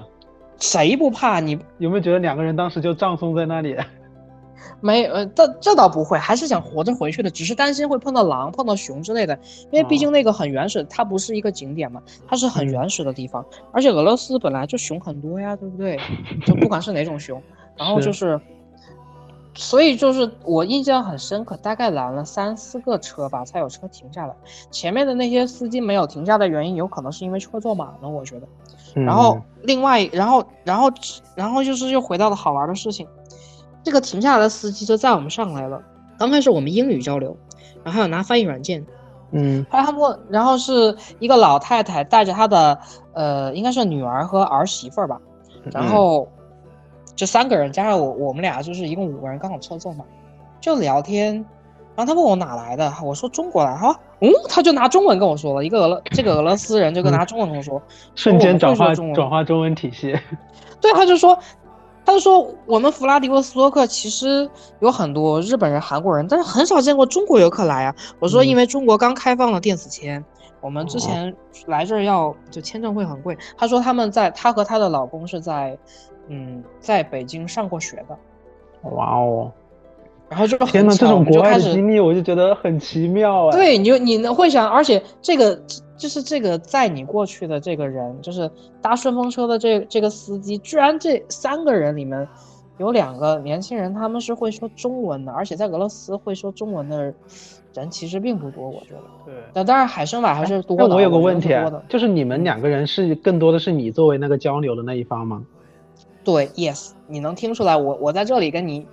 [0.57, 1.39] 谁不怕？
[1.39, 3.77] 你有没有觉得两个人当时就葬送在那里？
[4.81, 9.37] 没，呃，这这倒不会，还是想活着回去的，只是担心会碰到狼、碰到熊之类的，
[9.71, 15.99] 因为毕竟那个很原始，它不是一个景点嘛，它是很原始的地方，而且俄罗斯本来就熊很多呀，对不对？
[16.45, 17.41] 就不管是哪种熊，
[17.77, 18.39] 然后就是，
[19.53, 24.35] 所以就是我印象很深刻，大概拦了三四个车吧，才有车停下来。
[24.71, 28.47] 前面的那些司机没有停下的原因，有可能是因为车坐满了，我觉得。
[28.93, 30.89] 然后另外，然后然后
[31.35, 33.05] 然后就是又回到了好玩的事情。
[33.85, 35.79] 这个停下来的司机就载我们上来了。
[36.17, 37.37] 刚开始我们英语交流，
[37.83, 38.83] 然后还有拿翻译软件。
[39.31, 42.77] 嗯，后来他们，然后是一个老太太带着她的
[43.13, 45.21] 呃，应该是女儿和儿媳妇儿吧。
[45.71, 46.27] 然后
[47.15, 50.03] 这三个人加上我，我们俩就是一共五个人，刚好凑凑嘛，
[50.59, 51.33] 就聊天。
[51.95, 53.75] 然后他问我哪来的，我说中国来。
[53.75, 57.81] 哈，嗯，他就拿中文跟我说了一个俄罗这个俄罗斯人就跟拿中文跟我说，
[58.15, 60.17] 瞬间转化转化中文体系。
[60.81, 61.37] 对，他就说。
[62.05, 64.47] 他就说我们弗拉迪沃斯托克其实
[64.79, 67.95] 有很多日本人、韩国人，但是很少见过中国游客来啊。
[68.19, 70.23] 我说因为中国刚开放了电子签，
[70.61, 73.37] 我们之前来这儿要就签证会很贵。
[73.57, 75.77] 他说他们在他和他的老公是在
[76.29, 78.17] 嗯在北京上过学的。
[78.91, 79.51] 哇哦。
[80.27, 83.51] 然后就天呐，这种国外的经历我就觉得很奇妙啊！
[83.51, 85.55] 对，你就你能会想，而且这个
[85.97, 88.49] 就是这个载你过去的这个人，就是
[88.81, 92.27] 搭顺风车的这这个司机，居然这三个人里面
[92.77, 97.13] 有两个年轻人，他们是会说中文的，而且在俄罗斯会说中文的
[97.73, 99.01] 人其实并不多，我觉得。
[99.25, 99.33] 对。
[99.53, 100.95] 但当然，海参崴还是多的。
[100.95, 101.49] 我有个问题，
[101.87, 105.43] 就是你们两个人是更多的是你作为那个交流的那一方吗？
[106.23, 108.85] 对，yes，你能听出来，我我在这里跟你。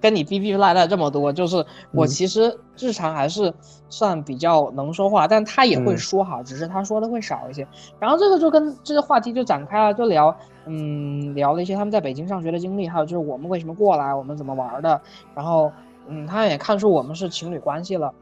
[0.00, 3.52] 跟你逼逼赖赖这么多，就是我其实日常还是
[3.88, 7.66] 算比较能说话，但他也会说哈，只是他说的会少一些。
[7.98, 10.34] 然后这个就跟这个话题就展开了，就聊，
[10.66, 15.00] 嗯，聊了一些他们在北京上学的经历，还有就是我们为什么过来，我们怎么玩的。
[15.34, 15.72] 然后，
[16.06, 18.12] 嗯，他也看出我们是情侣关系了。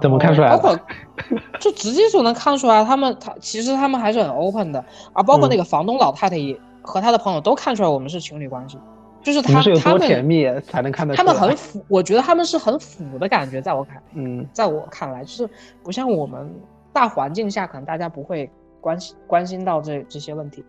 [0.00, 0.50] 怎么看出来？
[0.50, 0.74] 包括
[1.60, 8.78] 就直接就能看出来，他们他其实他们还是很 open 的，啊，包括那个房东老太太也和他的朋友都看出来我们是情侣关系。
[9.22, 15.48] 就是他是有多甜蜜才能看得出他们很腐，我觉得他们是很腐的感觉，在我看，嗯，在我看来，就是
[15.82, 16.52] 不像我们
[16.92, 20.64] 大环境下，可能大家不会关心关心到这这些问题。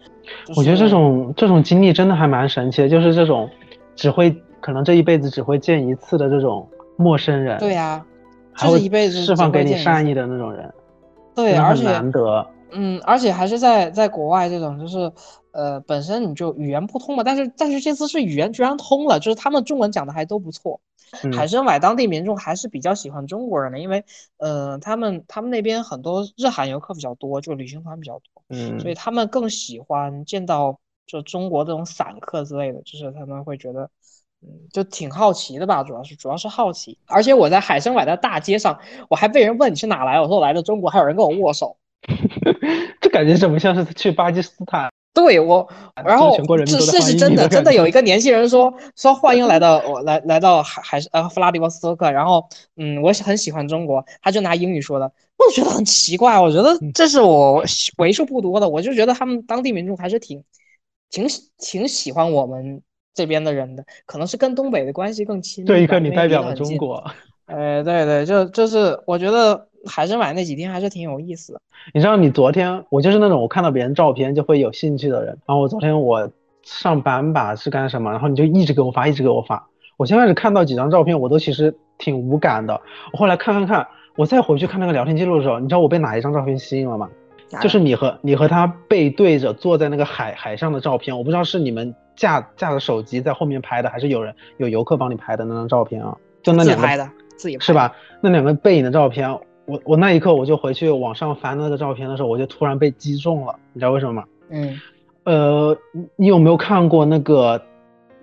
[0.56, 3.50] 我觉得这种这种经历真的还蛮神奇的，就是这种
[3.96, 8.06] 只会可能这一辈子只会见一次的这种陌生人，对呀，
[8.56, 10.74] 就是一辈子释放给你善意的那种人，
[11.34, 15.12] 对，而且难得，嗯，而且还是在在国外这种就是。
[15.56, 20.82] 呃，本身你就语言不通嘛，但是但是这次是语言居然通了，就是他们中文讲的还都不错。
[21.32, 24.04] 海参崴当地民众还是比较喜欢中国人的，因为
[24.38, 33.88] 呃，他们他们那边很多日韩游客比较多，就旅行团比较多，嗯，所以他们更喜欢见到就中国这种散客之类的，就是他们会觉得，
[34.42, 36.98] 嗯，就挺好奇的吧，主要是主要是好奇。
[37.06, 41.78] 而且我在海参崴的大街上，我还被人问你是哪来，我说我来的中国，还有人跟我握手，
[43.02, 44.90] 这感觉怎么像是去巴基斯坦？
[45.14, 45.70] 对我，
[46.04, 46.36] 然后
[46.66, 52.44] 这这是真的，真的有一个 年轻人说说欢迎来到我来来到海海呃弗拉迪沃斯托克，然后
[52.78, 55.06] 嗯，我很喜欢中国，他就拿英语说的，
[55.38, 57.64] 我觉得很奇怪，我觉得这是我
[58.00, 60.44] 为数不多的，我就觉得他们当地民众还是挺
[61.12, 61.28] 挺
[61.60, 62.82] 挺喜欢我们
[63.14, 65.64] 这边的人的，可能是跟东北的关系更亲。
[65.64, 67.04] 这一刻你代表了中国。
[67.46, 69.68] 呃，对对，就就是我觉得。
[69.86, 71.62] 海参崴那几天还是挺有意思的。
[71.94, 75.38] 你知道，你昨天我就是那种我看到别人照片就会有兴趣的人。
[75.46, 76.30] 然后我昨天我
[76.64, 78.12] 上班吧是干什么？
[78.12, 79.68] 然后你就一直给我发，一直给我发。
[79.98, 82.80] 我先开始看到几张照片，我都其实挺无感的。
[83.12, 87.10] 我后来看看看，我再回去看那个聊天记录的时候，你知道我被哪一张照片吸引了吗？
[87.62, 91.16] 就是你和你和他背对着坐在那个海海上的照片。
[91.16, 96.18] 我不知道是你们架架着手机在后面拍的，还是有人有游客帮你拍的那张照片啊？
[96.42, 97.94] 就那两个拍的，自己是吧？
[98.22, 99.38] 那两个背影的照片。
[99.66, 104.24] 我我那一刻我就回去网上翻那个照片的时候，我就突然被击中了，你知道为什么吗？
[104.50, 104.80] 嗯，
[105.24, 105.78] 呃，
[106.16, 107.62] 你有没有看过那个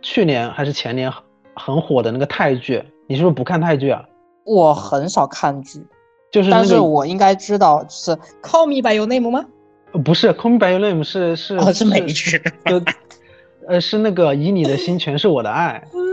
[0.03, 1.11] 去年还是前年
[1.55, 2.83] 很火的那个泰剧？
[3.07, 4.05] 你是不是不看泰剧啊？
[4.45, 5.83] 我很少看剧，
[6.31, 8.11] 就是但是我应该知道是
[8.43, 9.45] 《Call Me by Your Name》吗？
[10.05, 12.41] 不是，《Call Me by Your Name》是是是美剧，
[13.67, 15.83] 呃，是那个以你的心全是我的爱。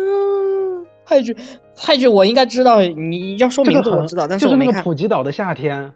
[1.08, 1.36] 泰剧，
[1.76, 5.94] 泰剧我应该知道，你要说名字我知道，但是就是那个普吉岛的夏天，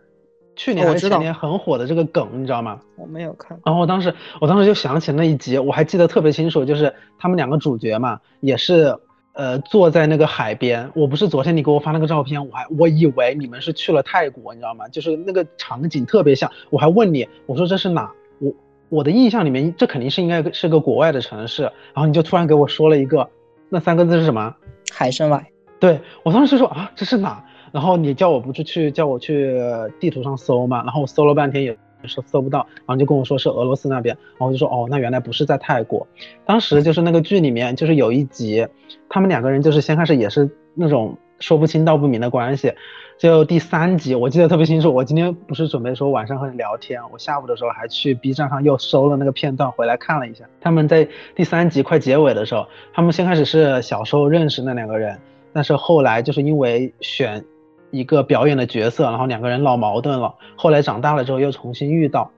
[0.56, 2.80] 去年还是前年很火的这个梗，你知道吗？
[2.96, 3.60] 我没有看。
[3.66, 8.96] 然后我当时，我当时就想起那一集，我还记得特别清楚，就是他们两个主角嘛，也是
[9.34, 10.90] 呃坐在那个海边。
[10.96, 14.88] 我不是昨天你给我发那个照片，我还我以为你们是去了泰国，你知道吗？
[14.88, 18.10] 就是那个场景特别像，我还问你，我说这是哪？
[18.40, 18.54] 我
[18.88, 23.30] 我的印象里面这肯定是应该是个国外的城市，然后你就突然给我说了一个，
[23.68, 24.56] 那三个字是什么？
[24.92, 25.42] 海参崴，
[25.80, 27.44] 对我当时说啊，这是哪？
[27.72, 29.58] 然后你叫我不是去叫我去
[29.98, 36.06] 地图上搜嘛，然后我搜了半天也是搜不到，然后就跟我说是俄罗斯那边，然后我就说哦，那原来不是在泰国。
[36.46, 38.68] 当时就是那个剧里面就是有一集，
[39.08, 42.74] 他们两个人就是先开始也是那种说不清道不明的关系。
[43.18, 44.92] 就第三集，我记得特别清楚。
[44.92, 50.46] 我今天不是准备说晚上和你聊天，我下午的时候还去 B 站上又搜了那个片段回来看了一下。
[50.60, 55.20] 他们在第三集快结尾的时候，他们先开始是小时候认识那两个人，
[55.54, 57.44] 但是后来就是因为选
[57.92, 60.34] 一个表演的角色，然后两个人闹矛盾了。
[60.56, 62.32] 后来长大了之后又重新遇到，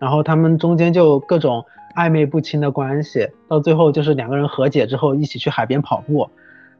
[0.00, 6.28] 然后他们中间就各种暧昧不清的关系，到最后就是两个人和解之后一起去海边跑步。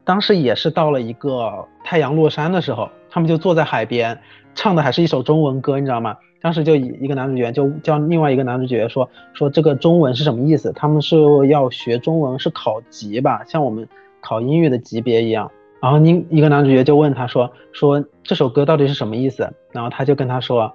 [0.05, 2.89] 当时也是到了一个太阳落山的时候。
[3.09, 4.19] 他们就坐在海边，
[4.55, 6.17] 唱的还是一首中文歌，你知道吗？
[6.41, 10.73] 当时就一一个男主角就叫另外一个男主角说说这个中文是什么意思？
[10.73, 11.15] 他们是
[11.47, 13.87] 要学中文是考级吧，像我们
[14.19, 15.49] 考英语的级别一样。
[15.79, 19.49] 然后另一个男主角就问他说说这首歌到底是什么意思？
[19.71, 20.73] 然后他就跟他说，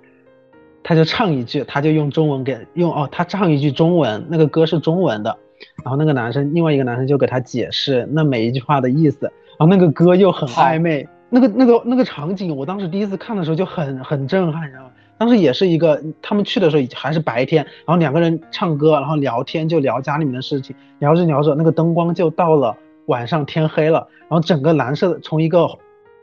[0.83, 5.37] 他就唱一句，他就用中文给用哦，他唱一句中文，那个歌是中文的。
[5.85, 9.31] 然后那个男生另外一个男生就给他解释那每一句话的意思。
[9.59, 14.91] 然后那个歌又很暧昧，那个那个那个场景，我当时第一次看的时候就很很震撼，你知道吗？
[15.19, 25.69] 当时也是一个他们去的时候还是白天，然后两个人唱歌，然后聊天就聊家里面的事情，聊着聊着那个灯光就到了晚上天黑了，然后整个蓝色的从一个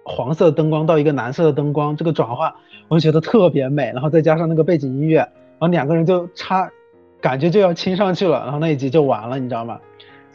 [0.04, 2.52] 黄色的灯光到一个蓝色的灯光，这个转换
[2.88, 6.68] 我就觉得特别美，然后再加上那个背景音乐，然后两个人就差
[7.20, 9.80] 感觉就要亲上去了，然后那一集就完了，你知道吗？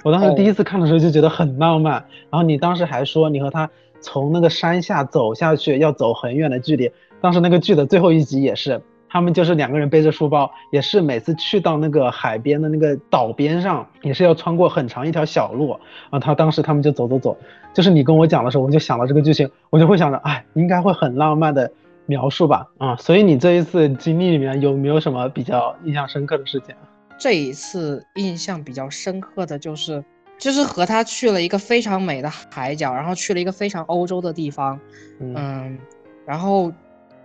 [0.03, 1.93] 我当时第一次看的时候就觉得很浪漫，
[2.29, 3.71] 然后你当时还说你和他
[4.01, 15.69] 从那个山下走下去要走很远的距离，当时那个剧的最后一集也是，他们就是两个人背着书包，也是每次去到那个海边的那个岛边上，也是要穿过很长一条小路，
[16.11, 17.37] 然后他当时他们就走走走，
[17.73, 21.71] 就是你跟我讲的时候，我就想到这个剧情，我就会想着，哎，应该会很浪漫的
[22.07, 26.75] 描述吧，啊，所以你这一次经历里面有没有什么比较印象深刻的事情？
[27.19, 30.05] 这一次印象比较深刻的就是，
[30.39, 34.81] 就是和他去了一个非常美的海角，然后去了一个非常欧洲的地方，
[35.21, 35.79] 嗯，
[36.27, 36.73] 然后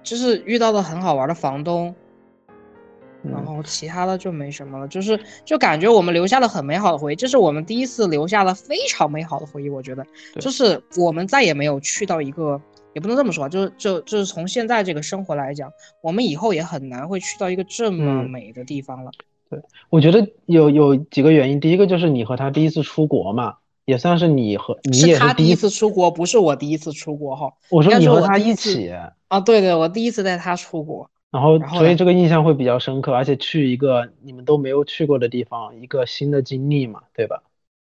[0.03, 1.95] 就是遇到了很好玩的房东，
[3.23, 10.05] 然后其他的就没什么了，就是就感觉我们留下了很美好的回忆，这是我们第一次留下了非常美好的回忆，我觉得，
[10.39, 12.61] 就是我们再也没有去到一个，
[12.98, 15.72] 也不能这么说，就是就就是从现在这个生活来讲，
[16.02, 19.12] 我们以后也很难会去到一个这么美的地方了。
[19.52, 21.60] 对，我觉得有有几个原因。
[21.60, 27.54] 第一个就是你和他第一次出国嘛，也算是你和你也是他第一次出国，不是我第一次出国哈。
[27.70, 28.91] 我说你和他一起
[29.28, 37.43] 啊，对对，我第一次带他出国，然后所以这个印象会比较深刻，而且去一个你们都没有去过的地方，一个新的经历嘛，对吧？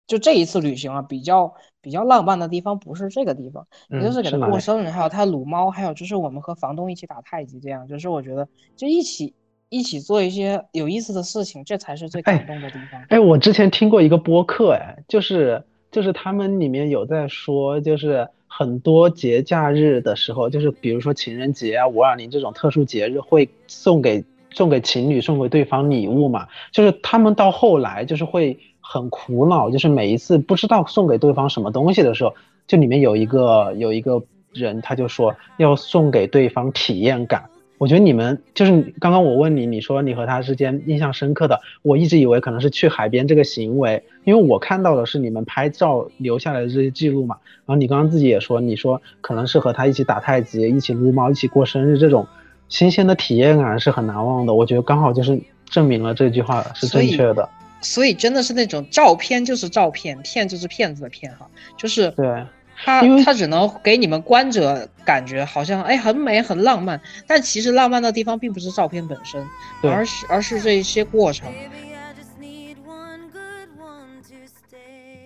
[0.06, 9.34] 就这一次旅行啊，比较比较浪漫的地方不是这个地方，也就是给他过生日，还有他撸猫，还有就是我们和房东一起打太极，这样就是我觉得就一起。
[9.74, 13.02] 一起做一些有意思的事情，这才是最感动的地方。
[13.08, 26.48] 哎，我之前听过一个播客，哎，就是就是他们里面有在说，就是很多节假日的时候，就是比如说情人节啊、五二零这种特殊节日，会送给送给情侣送给对方礼物嘛。
[26.70, 32.34] 就是他们到后来就是会很苦恼，就是每一次不知道送给对方什么东西的时候，
[32.66, 34.22] 就里面有一个有一个
[34.52, 37.44] 人他就说要送给对方体验感。
[37.78, 47.36] 我觉得你们就是刚刚我问你，你说你和他之间印象深刻的，我一直以为可能是去海边这个行为，因为我看到的是你们拍照留下来的这些记录嘛。
[47.66, 52.24] 然后你刚刚自己也说，你说可能是和他一起打太极，一起撸猫，一起过生日，这种
[52.68, 54.54] 新鲜的体验感是很难忘的。
[54.54, 57.48] 我觉得刚好就是证明了这句话是正确的。
[57.82, 62.46] 所以真的是那种照片就是照片，骗就是骗子的骗哈，就是对。
[62.84, 69.46] 他他只能给你们观者感觉好像哎很美很浪漫，但其实浪漫的地方并不是照片本身，
[69.82, 71.52] 而是而是这一些过程。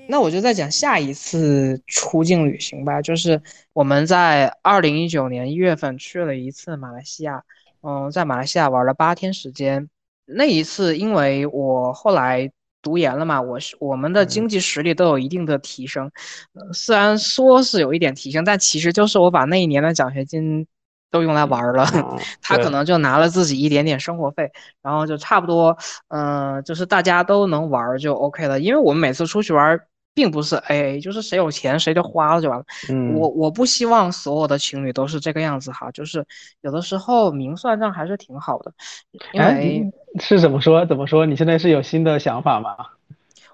[0.07, 3.41] 那我就再讲下一次出境旅行吧，就是
[3.73, 7.43] 我们在二零一九年一月份去了一次马来西亚，
[7.81, 9.89] 嗯，在马来西亚玩了八天时间。
[10.27, 12.51] 那一次因为我后来。
[12.83, 13.43] 读研了嘛？
[13.43, 16.09] 我是我们的经济实力都有一定的提升，
[16.73, 20.65] 虽然说是有一点提升，但其实就是我把那一年的奖学金
[21.11, 21.85] 都用来玩了，
[22.41, 24.53] 他可能就拿了自己一点点生活费，
[24.83, 25.77] 然后就差不多，
[26.11, 28.61] 嗯，就是大家都能玩就 OK 了。
[28.61, 29.81] 因为我们每次出去玩。
[30.17, 32.65] 并不是 A A，就是谁有钱谁就花了就完了。
[32.89, 36.25] 嗯，我我不希望所有的情侣都是这个样子哈，就是
[36.63, 38.73] 有的时候明算账还是挺好的。
[39.35, 41.27] 因为是怎么说怎么说？
[41.27, 42.75] 你现在是有新的想法吗？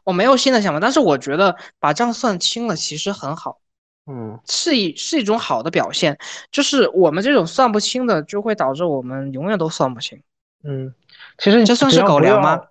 [0.05, 3.59] 我没有新的想法，但是我觉得把账算清了其实很好。
[4.07, 6.17] 嗯，是一是一种好的表现。
[6.53, 10.23] 就是我们这种算不清的，就会导致我们永远都算不清。
[10.63, 10.95] 嗯，
[11.39, 12.63] 其实你这算是狗粮吗？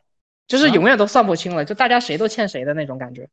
[0.48, 3.30] 就是永远都算不清了，就大家谁都欠谁的那种感觉。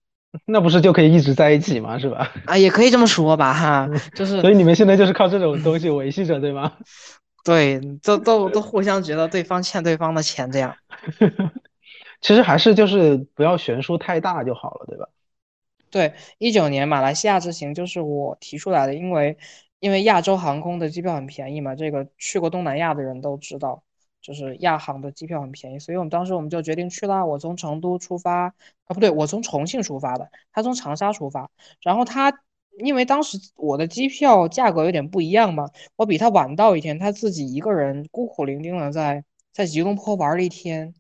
[0.47, 1.99] 那不是就可以一直在一起吗？
[1.99, 2.31] 是吧？
[2.47, 4.41] 啊，也可以这么说吧，哈，就是。
[4.41, 6.73] 所以你们现在就是靠这种东西维系着，对吗？
[7.45, 10.75] 对，都都都互相觉得对方欠对方的钱，这样。
[12.21, 15.09] 其实还是就是不要悬殊太大就好了，对吧？
[15.91, 19.39] 对，一九年马来西亚之行就是我提出来的，因为
[19.81, 23.83] 因为亚洲航空的机票很便宜嘛，这个去过东南亚的人都知道。
[24.29, 27.25] 就是亚航的机票很便宜，所以我们当时我们就决定去啦。
[27.25, 28.53] 我从成都出发，啊
[28.89, 31.51] 不对，我从重庆出发的，他从长沙出发。
[31.81, 32.31] 然后他
[32.79, 40.93] 因为当时我的机票价格有点不一样嘛，我比他晚到一天，他自己一个人孤苦伶仃的在在吉隆坡玩了一天。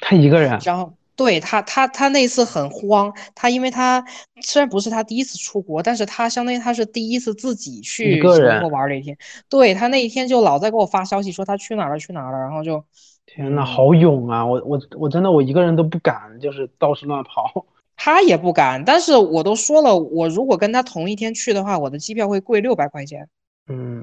[0.00, 4.02] 他一个人，然后对他他他那次很慌，他因为他
[4.40, 9.14] 虽然不是他第一次出国，但是他相当于他是第一次自己去吉隆坡玩了一天。
[9.46, 12.82] 对他那一天就老在给我发消息说他去哪儿了去哪儿了，然后就
[13.26, 14.46] 天呐，好勇啊！
[14.46, 17.66] 我我我真的我一个人都不敢，就是到处乱跑。
[18.02, 23.28] 他也不敢，但是我都说了，我如果跟他同一天去的话，我的机票会贵六百块钱。
[23.68, 24.02] 嗯，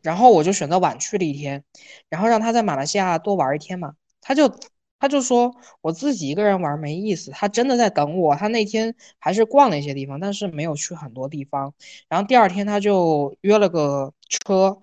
[0.00, 1.62] 然后我就选择晚去了一天，
[2.08, 3.92] 然后让他在马来西亚多玩一天嘛。
[4.22, 4.50] 他就
[4.98, 8.34] 他就说我自己一个人玩没意思，他真的在等我。
[8.34, 11.72] 他那天还是逛了一些地方，但是没有去很多地方。
[12.08, 14.78] 然后第二天他就约了个车。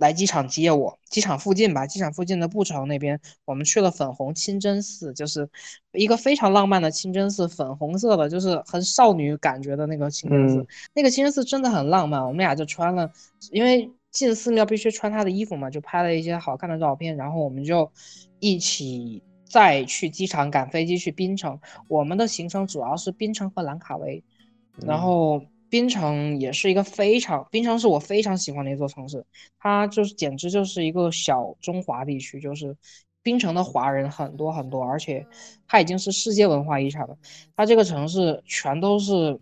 [0.00, 5.46] 来机场接我，机场附近吧，机场附近的步城那边，我们去了粉红清真寺，就是
[5.92, 10.66] 一个非常浪漫的清真寺，粉红色的，就是很少女感觉的那个清真寺。
[10.94, 13.12] 那个清真寺真的很浪漫，我们俩就穿了，
[13.50, 17.92] 因为进寺庙必须穿他的衣服嘛，就拍了一些好看的照片，然后我们就
[18.38, 21.60] 一起再去机场赶飞机去槟城。
[21.88, 24.24] 我们的行程主要是槟城和兰卡威，
[24.86, 25.42] 然后。
[25.70, 29.24] 槟城也是一个非常，槟城是我非常喜欢的一座城市，
[29.56, 32.76] 它就是简直就是一个小中华地区，就是
[33.22, 35.24] 槟城的华人很多很多，而且
[35.68, 37.16] 它已经是世界文化遗产了。
[37.54, 39.38] 它这个城市全都是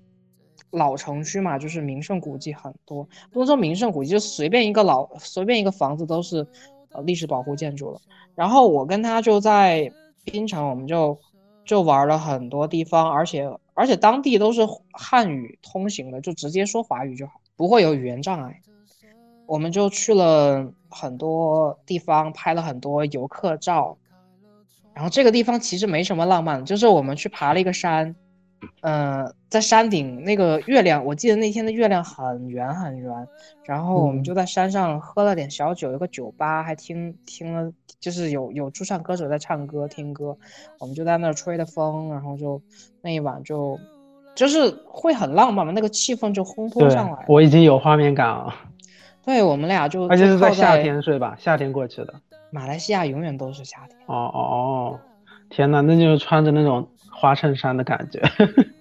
[0.73, 6.47] 老城区嘛，就是名胜古迹很多，不能说名胜古迹，就随便一个老随便一个房子都是
[6.93, 8.01] 呃历史保护建筑了。
[8.35, 9.93] 然后我跟他就在
[10.25, 11.19] 槟城，我们就
[11.65, 13.51] 就玩了很多地方，而且。
[13.75, 18.61] 而且当地都是汉语通行的，就直接说华语就好，不会有语言障碍。
[19.47, 23.97] 我们就去了很多地方，拍了很多游客照。
[24.93, 28.17] 然后这个地方其实没什么浪漫，就是我们去爬了一个山。
[28.81, 33.13] 嗯，在山顶那个月亮，我记得那天的月亮很圆很圆。
[33.65, 40.37] 然后我们就在山上喝了点小酒，有个酒吧，还听听了，就是有有驻唱歌手在唱歌听歌，
[40.79, 42.61] 我们就在那儿吹的风，然后就
[43.03, 43.79] 那一晚就
[44.35, 47.25] 就是会很浪漫嘛，那个气氛就烘托上来。
[47.29, 48.55] 我已经有画面感了。
[49.25, 52.15] 对我们俩就而且是在夏天睡吧，夏天过去的。
[52.51, 53.99] 马来西亚永远都是夏天。
[54.07, 55.01] 哦哦哦，
[55.51, 56.89] 天呐，那就是穿着那种。
[57.19, 58.23] 花衬衫的感觉，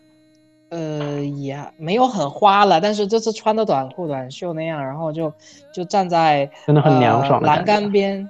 [0.69, 5.33] 呃，也没有很花了，但是这次穿的短裤短袖那样，然后就
[5.73, 8.29] 就站在真的很凉爽栏杆边，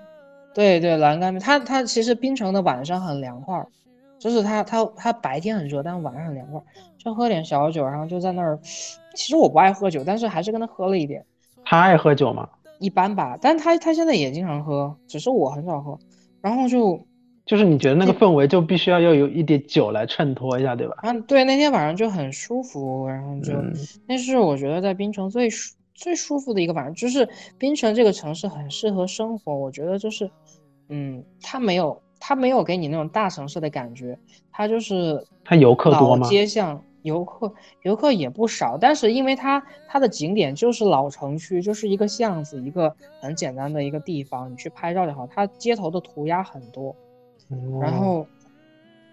[0.54, 3.66] 对对，栏杆边，它它其实槟城的晚上很凉快，
[4.20, 6.62] 就是它它它白天很热，但晚上很凉快，
[6.98, 8.58] 就喝点小酒，然后就在那儿。
[9.16, 11.26] 其实我不爱喝酒，但是还是跟他喝了一点。
[11.66, 12.48] 他爱喝酒吗？
[12.78, 15.98] 一般吧，但他他现在也经常喝，只是我很少喝，
[16.42, 17.07] 然后就。
[17.48, 20.96] 就是你觉得那个氛围就必须要要有一点酒来衬托一下，对吧？
[20.98, 23.54] 啊，对，那天晚上就很舒服，然后就
[24.06, 26.94] 那是我觉得在槟城最舒最舒服的一个晚上。
[26.94, 27.28] 就是
[27.58, 30.30] 槟城这个城市很适合生活，我觉得就是，
[30.90, 34.20] 嗯，它没有它没有给你那种大城市的感觉，
[34.52, 36.28] 它就是它游客多吗？
[36.28, 45.26] 街巷游客游客也不少，但是因为它它的景点就是老城区，就是一个巷子，一个很简单的一个地方，你去拍照就好。
[45.28, 46.94] 它街头的涂鸦很多。
[47.82, 48.28] 然后，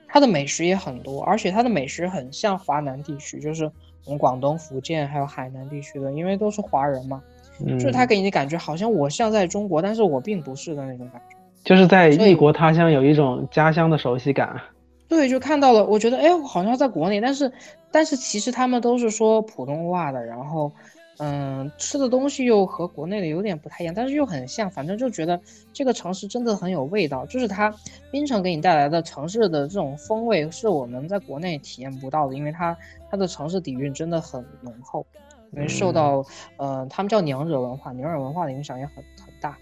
[0.09, 3.64] 它的美食也很多，而且它的美食很像华南地区，就是
[4.05, 7.22] 我们广东、福建还有海南地区的，因为都是华人嘛，
[7.64, 14.61] 嗯就是它给你的感觉好像我像在中国，但是我并不是的那种感觉，就是在异国他乡有一种家乡的熟悉感。
[15.07, 17.53] 对，就看到了，我觉得哎，我好像在国内，但是
[17.91, 20.72] 但是其实他们都是说普通话的，然后。
[21.18, 25.40] 嗯，吃的东西又和国内的有点不太一样，但是又很像，反正就觉得
[25.72, 27.24] 这个城市真的很有味道。
[27.26, 27.72] 就是它
[28.10, 32.76] 槟城给你带来的城市的这种风味，是我们在国内体验不到的，因为它
[33.08, 35.06] 它的城市底蕴真的很浓厚，
[35.52, 36.24] 因为受到
[36.56, 39.56] 呃他们叫娘惹文化，娘惹文化的影响也很很大。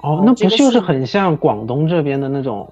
[0.00, 2.68] 哦，那不就是很像广东这边的那种？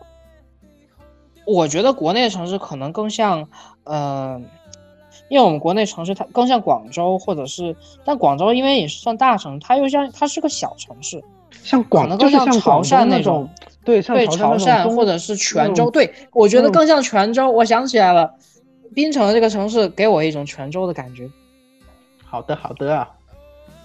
[1.46, 3.48] 我觉得国内的城市可能更像，
[3.84, 4.42] 呃。
[5.28, 11.22] 因为我们国内城市它更像广州，或者是，但广州因为也是算大城，它又像它是个小城市，
[11.62, 13.48] 像广更像潮汕那种，
[13.84, 17.50] 对对潮汕或者是泉州，对我觉得更像泉州。
[17.50, 18.34] 我想起来了，
[18.94, 21.28] 槟城这个城市给我一种泉州的感觉。
[22.24, 23.06] 好的好的，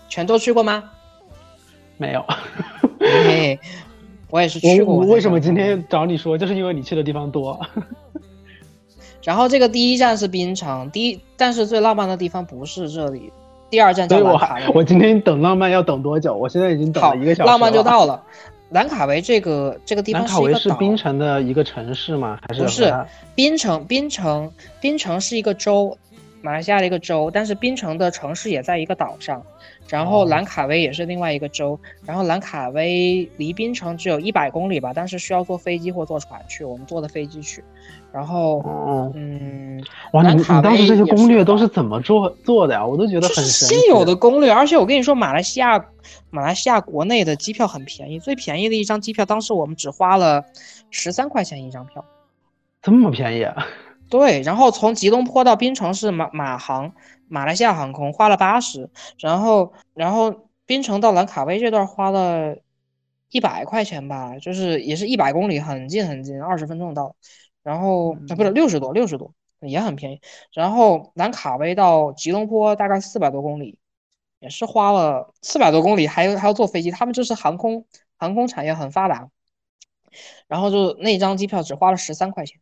[0.09, 0.84] 泉州去过吗？
[1.97, 2.26] 没有。
[2.99, 3.59] 嘿，
[4.30, 4.95] 我也是去过。
[4.95, 7.59] 我为什么今天找你说，就是因为你去的地方多。
[9.24, 13.32] 然后这个第一站是槟城，第一，但是最浪漫的地方不是这里，
[13.69, 14.67] 第二站叫兰卡威。
[14.76, 16.36] 我今天等浪漫要等多久？
[16.36, 17.47] 我现在已经等了一个小时。
[17.49, 18.21] 浪漫就到了，
[18.69, 22.38] 兰卡维这个这个地方兰卡威是槟城的一个城市吗？
[22.47, 22.93] 还是不是？
[23.34, 24.51] 槟城，槟城，
[24.82, 25.97] 槟城是一个州，
[26.43, 29.41] 马来西亚的一个州，但是槟城的城市也在一个岛上，
[29.87, 37.63] 然后哦兰卡威也是另外一个州，然后兰卡威离槟城只有一百公里吧，但是需要坐飞机或坐船去，我们坐的飞机去，
[38.11, 39.81] 然后哦，嗯，
[40.11, 42.85] 哇，你兰卡你当时这些攻略都是怎么做做的呀？
[42.85, 45.85] 我都觉得就是很神现有的攻略，而且我跟你说，马来西亚
[46.29, 50.43] 马来西亚国内的机票很便宜，最便宜的一张机票，当时我们只花了
[50.91, 52.03] 十三块钱一张票。
[52.81, 53.65] 这么便宜啊？
[54.14, 56.93] 对，然后从吉隆坡到槟城是马马航
[57.28, 58.88] 马来西亚航空花了八十，
[59.18, 62.55] 然后然后槟城到兰卡威这段花了
[63.30, 67.16] 一百块钱吧，就是也是一百公里，很近很近，二十分钟到。
[67.64, 70.22] 然后啊不是六十多，六十多也很便宜。
[70.51, 73.80] 然后兰卡威到吉隆坡大概四百多公里，
[74.39, 77.84] 也是花了四百多公里，还有还要坐飞机，他们就是航空
[78.18, 79.28] 航空产业很发达。
[80.47, 82.61] 然后就那张机票只花了十三块钱，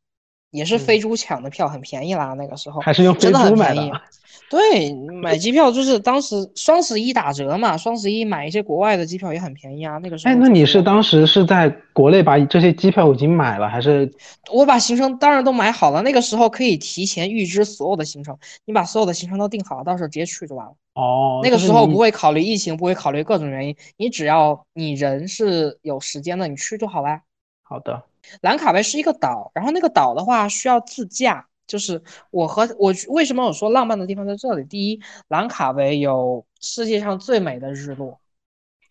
[0.51, 2.33] 也是飞猪抢的票，很便宜啦。
[2.33, 3.91] 那个时候还是用飞猪买的？
[4.49, 9.97] 对，买机票就是当时双十一打折嘛，双十一买一些国外的机票也很便宜啊。
[9.99, 14.11] 那个时候哎，那你是当时是在国内把这些机票已经买了，还是
[14.51, 20.73] 我把行程当然都买好了，那个时候可以提前预支所有的行程，你把所有的行程都定好了，到时候直接去就完了。
[20.95, 21.39] 哦？
[21.41, 27.21] 那个时候不会考虑疫情，不会考虑各种原因，你只要你人是有时间的，你去就好啦。
[27.71, 28.03] 好的，
[28.41, 31.47] 兰卡威是一个岛，然后那个岛的话需要自驾。
[31.65, 34.65] 就是我和我为什么我说浪漫的地方在这里？
[34.65, 34.99] 第一，
[35.29, 38.19] 兰卡威有世界上最美的日落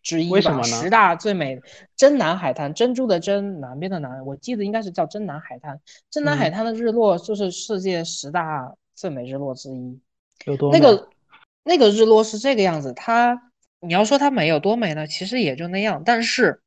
[0.03, 1.61] 之一吧，为什么呢十大最美
[1.95, 5.78] 真南海滩，珍珠的珍，南边的南，我记得应该是叫真南海滩。
[6.11, 10.01] 真南海嗯滩的日落就是世界十大最美日落之一。
[10.47, 11.09] 有多美那个
[11.64, 13.39] 那个日落是这个样子，它
[13.81, 15.07] 你要说它美有多美呢？
[15.07, 16.62] 其实也就那样，但是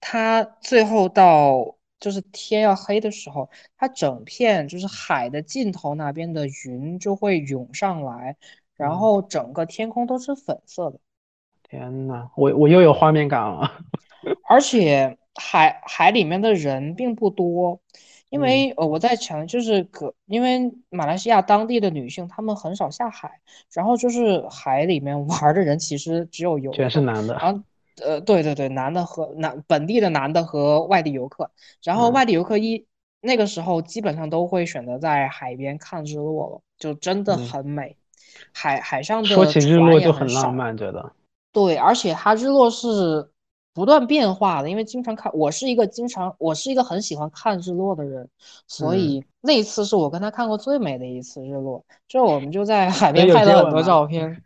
[0.00, 8.36] 它最后到就是天要黑的时候，它整片就是海的尽头那边的云就会涌上来，
[8.76, 10.98] 然嗯后整个天空都是粉色的，
[11.68, 13.70] 天呐，我我又有画面感了。
[14.48, 17.80] 而且海海里面的人并不多。
[18.28, 23.40] 因嗯为呃，我在强就是可，因为马来西亚当地的女性她们很少下海，
[23.72, 27.62] 然后就是海里面玩儿的人其实只有游，全是男的，然后
[28.02, 31.50] 呃，对对对，男的和男本地的男的和外地游客，
[31.82, 32.12] 然后嗯。
[32.12, 32.86] 外地游客一
[33.20, 37.48] 那个时候基本上都会选择在海边看日落了，就真的嗯。
[37.48, 37.96] 很美，
[38.52, 41.12] 海海上的说起日落就很浪漫，觉得。
[41.52, 43.30] 对，而且它日落是
[43.72, 48.28] 不断变化的，因为经常看，我是一个经常，我是一个很喜欢看日落的人，
[48.68, 48.98] 所嗯。
[48.98, 51.84] 以那一次是我跟他看过最美的一次日落。
[52.08, 54.42] 就我们就在海边拍了很多照片，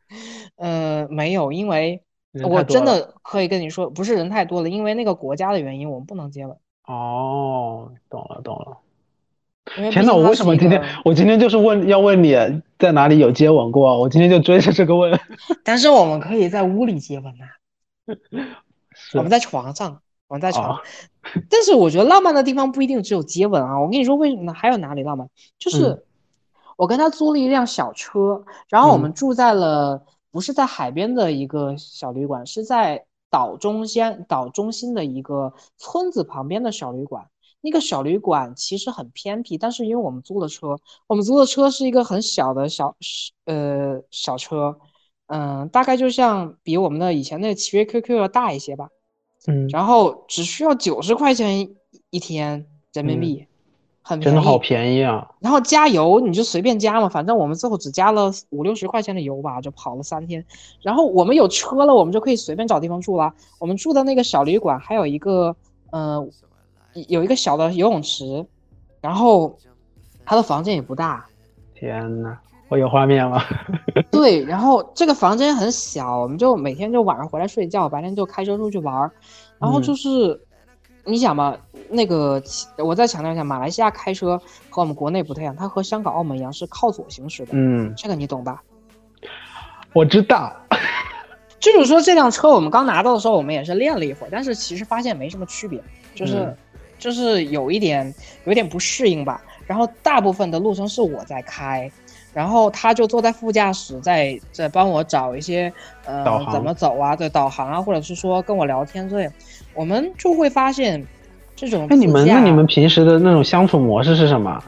[0.56, 2.00] 嗯、没有，因为人
[2.48, 6.56] 我真的可以跟你说，不是人太多了，因为那个国家的原因，我们不能接吻，
[6.86, 8.78] 哦，懂了懂了。
[9.90, 12.34] 天呐，我为什么今天我今天就是问要问你
[12.78, 13.98] 在哪里有接吻过？
[13.98, 15.18] 我今天就追着这个问。
[15.64, 17.44] 但是我们可以在屋里接吻呐、
[18.94, 20.80] 是我们在床上，我们在床哦
[21.22, 21.42] 上。
[21.50, 24.52] 但是我觉得浪漫的地方不一定只有接吻啊，我跟你说为什么呢？
[24.52, 25.28] 还有哪里浪漫？
[25.58, 26.02] 就是嗯
[26.76, 37.28] 我跟他租了一辆小车，然后我嗯们住在了不是在海边的一个小旅馆，是在岛中间岛中心的一个村子旁边的小旅馆。
[37.62, 42.96] 那个小旅馆其实很偏僻，但是因为我们租的车，我们租的车是一个很小的小
[43.44, 44.78] 呃小车，
[45.26, 48.88] 嗯，大概就像比我们的以前那个奇瑞 QQ 要大一些吧。
[49.46, 51.76] 嗯，然后只需要九十块钱一
[52.10, 53.46] 一天人民嗯币，
[54.10, 55.02] 很真的好便宜。
[55.02, 55.26] 啊！
[55.40, 60.44] 然后加油你就随便加嘛，反正我们最后只加了五六十块钱的油吧，就跑了三天。
[60.82, 63.32] 然后我们有车了，我们就可以随便找地方住了。
[63.58, 65.54] 我们住的那个小旅馆还有一个，
[65.90, 66.26] 呃，
[67.08, 68.44] 有一个小的游泳池，
[69.00, 69.56] 然后
[70.24, 71.26] 他的房间也不大，
[71.74, 72.36] 天呐，
[72.68, 73.40] 我有画面了。
[74.10, 79.12] 对， 然后这个房间很小，我们就每天就晚上回来睡觉，白天就开车出去玩儿。
[79.58, 80.40] 然后嗯就是，
[81.04, 81.56] 你想嘛，
[81.88, 82.42] 那个
[82.78, 88.62] 我再强调一下，马来西亚开车和我们国内不太一样，它和香港、澳门一样是靠左行驶的，嗯，这个你懂吧？
[89.92, 90.54] 我知道。
[91.60, 95.82] 就是说这辆车我们刚拿到的时候，我们也是练了一会儿，但是其实发现没什么区别，
[96.14, 96.56] 就是、嗯
[96.98, 99.42] 就是有一点有一点不适应吧。
[99.66, 101.90] 然后大部分的路程是我在开，
[102.32, 105.72] 然后他就坐在副驾驶在在帮我找一些
[106.04, 109.32] 呃怎么走啊，对导航啊，或者是说跟我聊天这样，
[109.74, 111.04] 我们就会发现
[111.56, 114.62] 这种那，你们那你们平时的那种相处模式是什么？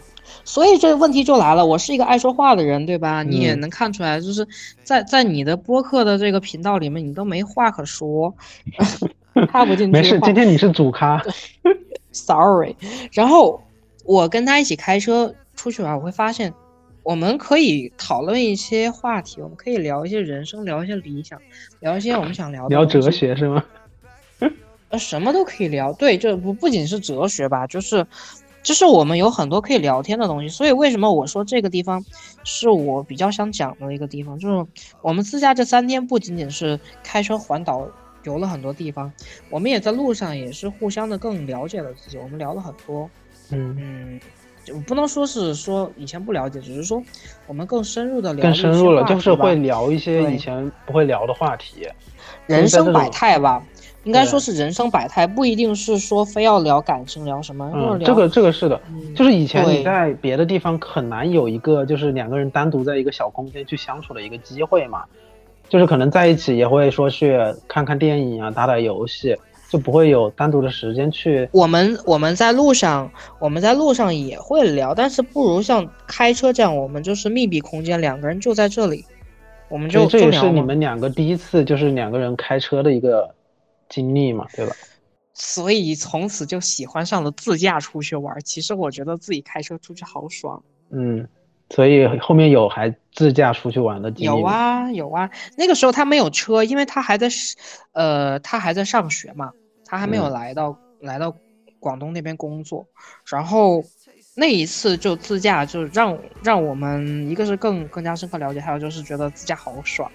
[0.45, 3.23] 所以这个问题就来了，我是一个爱说话的人，对吧？
[3.23, 4.47] 你也嗯能看出来，就是
[4.83, 8.35] 在在你的播客的这个频道里面，你都没话可说，
[9.53, 11.23] 插不进去没事，今天你是主咖。
[12.11, 12.75] Sorry。
[13.13, 13.63] 然后
[14.05, 16.53] 我跟他一起开车出去玩，我会发现
[17.03, 21.41] 我们可以讨论一些话题，我们可以聊一些人生，聊一些理想，
[21.81, 22.69] 聊一些我们想聊的。
[22.69, 23.65] 聊哲学是吗？
[24.89, 25.93] 呃，什么都可以聊。
[25.95, 28.07] 对，就不不仅是哲学吧，就是，
[28.63, 30.49] 就是我们有很多可以聊天的东西。
[30.49, 32.05] 所以为什么我说这个地方
[32.45, 34.39] 是我比较想讲的一个地方？
[34.39, 34.67] 就是
[35.01, 37.89] 我们自驾这三天不仅仅是开车环岛
[38.23, 39.13] 游了很多地方，
[39.49, 42.19] 我们也在路上也是互相的更了解了自己。
[42.19, 43.11] 我们聊了很多，
[43.51, 44.21] 嗯嗯。
[44.65, 47.03] 就不能说是说以前不了解，只是说
[47.47, 51.87] 我们更深入的聊，更深入了，就是会聊一些以前不会聊的话题，
[52.47, 53.63] 人生百态吧，
[54.05, 57.73] 应该说是人生百态，不一定是说非要聊感情，聊什么。
[57.75, 58.81] 嗯，这个这个是的，
[59.17, 65.05] 就是以前你在别的地方很难有一个就是两个人单独在一个小空间去相处的一个机会嘛，
[65.69, 67.37] 就是可能在一起也会说去
[67.67, 69.37] 看看电影啊，打打游戏。
[69.73, 71.49] 就不会有单独的时间去。
[71.51, 73.11] 我们我们在路上，
[73.41, 79.03] 我们在路上也会聊，但是不如像开车这样，我们就是密闭空间，两个人就在这里，
[79.71, 83.35] 我们就这也是你们两个第一次就是两个人开车的一个
[83.89, 84.77] 经历嘛，对吧？
[85.33, 88.39] 所以从此就喜欢上了自驾出去玩。
[88.45, 90.63] 其实我觉得自己开车出去好爽。
[90.91, 91.27] 嗯，
[91.71, 95.31] 所以后面有还自驾出去玩的经历有啊有啊。
[95.57, 97.31] 那个时候他没有车，因为他还在
[97.93, 99.51] 呃，他还在上学嘛。
[99.93, 101.37] 他还没有来到来到
[101.79, 102.87] 广东那边工作，
[103.31, 103.85] 然后
[104.35, 110.11] 那一次就自驾，就让让我们一个是更更加深刻了解，还有就是觉得自驾好爽。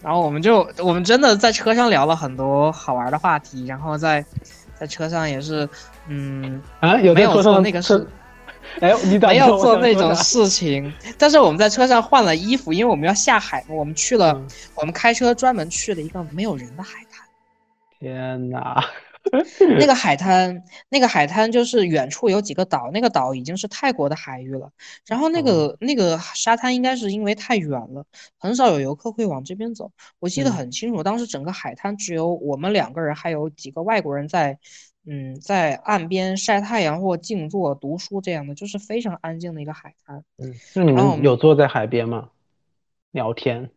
[0.00, 4.24] 然后我们就我们真的在车上聊了很多好玩的话题，然后在
[4.78, 5.68] 在车上也是，
[6.06, 8.06] 嗯啊，有没有做那个事？
[8.78, 14.40] 哎，你 没有做那种事情，但是我们在车上换了衣服，因为我们要下海，我们去了，
[14.76, 17.00] 我们开车专门去了一个没有人的海。
[17.98, 18.80] 天哪，
[19.78, 24.70] 那个 海滩，那个海滩就是远处有几个岛，那个岛已经是泰国的海域了。
[25.06, 28.04] 然后那个那个沙滩应该是因为太远了，
[28.38, 29.90] 很少有游客会往这边走。
[30.20, 34.58] 我记得很清楚，当时整个海滩只有我们两个人，还有几个外国人在，
[35.04, 40.22] 嗯，在岸边晒太阳或静坐读书这样的，就是非常安静的一个海滩。
[40.38, 42.30] 嗯，那你们有坐在海边吗？
[43.10, 43.70] 聊天？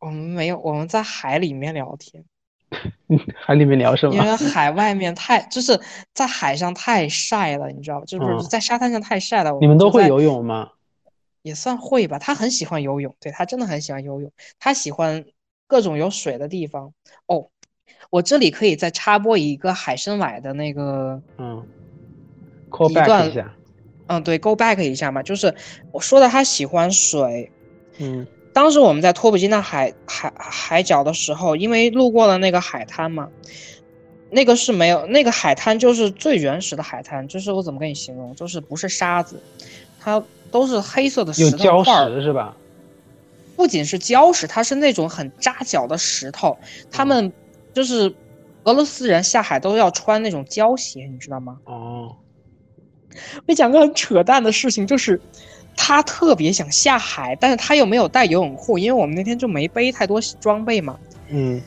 [0.00, 2.24] 我们没有，我们在海里面聊天。
[3.36, 4.14] 海里面聊什么？
[4.14, 5.78] 因为海外面太就是
[6.14, 8.04] 在海上太晒了，你知道吧？
[8.06, 9.52] 就是在沙滩上太晒了。
[9.60, 10.70] 你们都会游泳吗？
[11.42, 12.18] 也算会吧。
[12.18, 14.30] 他很喜欢游泳，对他真的很喜欢游泳。
[14.58, 15.24] 他喜欢
[15.66, 16.92] 各种有水的地方。
[17.26, 17.48] 哦，
[18.10, 21.66] 我这里可以再插播一个海参崴的那个，嗯
[22.70, 23.54] ，call back 一下。
[24.06, 25.54] 嗯，对，go back 一下嘛，就是
[25.90, 27.50] 我说的他喜欢水，
[27.98, 28.26] 嗯。
[28.52, 33.30] 当时我们在托普金纳海海海角的时候，因为路过了那个海滩嘛，
[34.30, 39.42] 那个是没有那个海滩就是最原始的海滩，就是我怎么跟你形容，就是不是沙子，
[39.98, 42.54] 它都是黑色的石头块儿，是吧？
[43.56, 46.58] 不仅是礁石，它是那种很扎脚的石头。
[46.90, 47.32] 他们
[47.72, 48.14] 就是
[48.64, 51.58] 俄罗斯人下海都要穿那种胶鞋，你知道吗？
[51.64, 52.16] 哦，
[53.46, 55.18] 我讲个很扯淡的事情，就是。
[55.76, 60.98] 他特别想下海，但是他又没有带游泳裤，因为我们那天就没背太多装备嘛。
[61.28, 61.60] 嗯，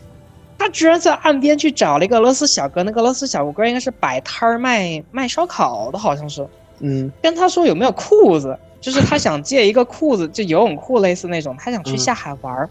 [0.57, 6.47] 他居然在岸边去找了一个俄罗斯小哥，那个俄罗斯小哥应该是摆摊儿卖卖烧烤的，好像是。
[6.79, 8.57] 嗯，跟他说有没有裤子。
[8.85, 12.69] 就是他想借一个裤子，就游泳裤类似那种，他想去下海玩儿。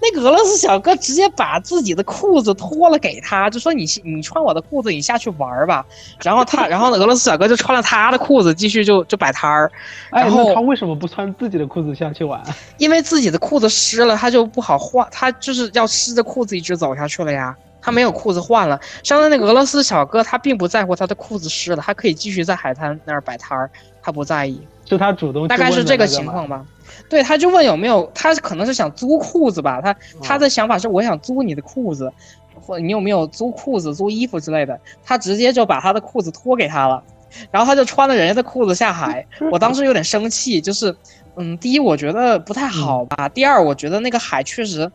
[0.00, 5.84] 那个俄罗斯小哥直接把自己的裤子脱了给他，就说你你穿我的裤子，你下去玩儿吧。
[6.22, 9.68] 然后他，然后那俄罗斯小哥就穿了他的裤子，继续就就摆摊儿。
[10.12, 12.40] 然后他为什么不穿自己的裤子下去玩？
[12.78, 17.56] 因为自己的裤子湿了，他就不好换，他就是要湿着裤子一直走下去了呀。
[17.82, 18.80] 他没有裤子换了。
[19.02, 23.68] 相当那个俄罗斯小哥，他并不在乎他的裤子湿了，他可以继续在海滩那儿摆摊儿，
[24.00, 24.60] 他不在意。
[24.88, 26.64] 是他主动，大概是这个情况吧。
[27.08, 29.80] 对，他就问有没有，他可能是想租裤子吧。
[29.80, 32.12] 他他的想法是，我想租你的裤子，
[32.60, 34.78] 或你有没有租裤子、租衣服之类的。
[35.04, 37.02] 他直接就把他的裤子脱给他了，
[37.50, 39.24] 然后他就穿了人家的裤子下海。
[39.52, 40.94] 我当时有点生气，就是，
[41.36, 44.90] 嗯，第一我觉得不太好吧，第二我觉得那个海确实，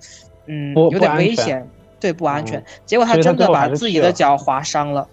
[0.48, 1.66] 嗯，有点危险，
[2.00, 2.62] 对，不安全。
[2.86, 5.08] 结果他真的把自己的脚划伤了，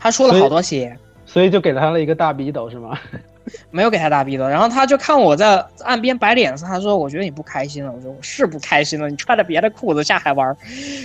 [0.00, 0.96] 他出了好多血。
[1.34, 2.96] 所以就给他了一个大逼斗是吗？
[3.72, 10.56] 没有给他大逼斗，然后他就看我在岸边摆脸色，他说：“我觉得你不开心了。”我说：“我是不开心了，你穿着别的裤子下海玩。”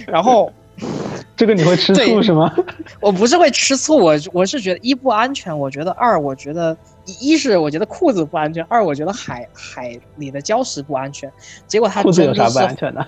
[0.06, 0.54] 然后，
[1.36, 2.56] 这个你会吃醋是吗？
[3.02, 6.78] 我不是会吃醋，我我是觉得一不安全，我觉得二我觉得
[7.20, 11.30] 一是我觉得裤子不安全，二我觉得海海里的礁石不安全。
[11.66, 13.04] 结果他裤子有啥不安全的？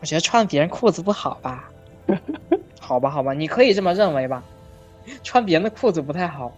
[0.00, 1.68] 我觉得穿别人裤子不好吧？
[2.80, 4.42] 好吧，好吧，你可以这么认为吧。
[5.22, 6.52] 穿别人的裤子不太好，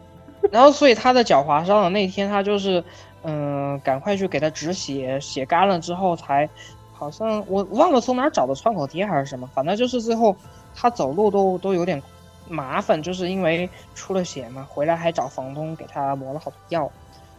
[0.50, 2.82] 然后所以他的脚划伤了，那天他就是
[3.22, 6.48] 嗯，赶快去给他止血，血干了之后才，
[6.92, 10.36] 好像我忘了从哪儿找的创口贴还是什么，反正就是最后
[10.74, 12.02] 他走路都都有点
[12.48, 16.90] 麻烦，就是因为出了血嘛，回来还找房东给他抹了好多药。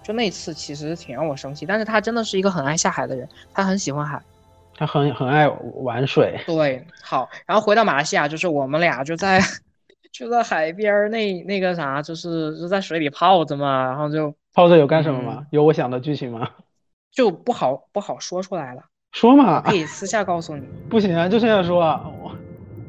[0.02, 4.20] 就那次其实挺让我生气，但是他真的是一个很爱下海的人，他很喜欢海，
[4.76, 6.40] 他很很爱玩水。
[6.48, 9.40] 对，好，然后回到马来西亚，就是我们俩就在
[10.20, 15.46] 就在海边那那个啥，就是就在水里泡着嘛，然后就泡着有干什么吗？
[15.50, 16.50] 有我想的剧情吗？
[17.10, 20.68] 就不好不好说出来了，说嘛，可以私下告诉你。
[20.90, 22.36] 不行啊，就现在说啊，我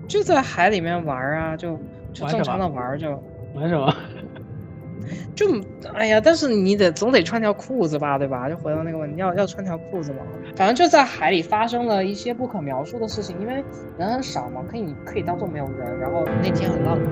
[0.09, 1.79] 就在海里面玩啊，就
[2.13, 3.11] 就正常的玩就
[3.55, 3.95] 玩什么？
[5.35, 5.47] 就
[5.95, 8.49] 哎呀，但是你得总得穿条裤子吧，对吧？
[8.49, 10.19] 就回到那个问题，要要穿条裤子嘛。
[10.57, 13.65] 反正就在海里发生了一些不可描述的事情，因为
[13.99, 15.99] 人很少嘛，可以可以当做没有人。
[15.99, 17.07] 然后那天很浪漫。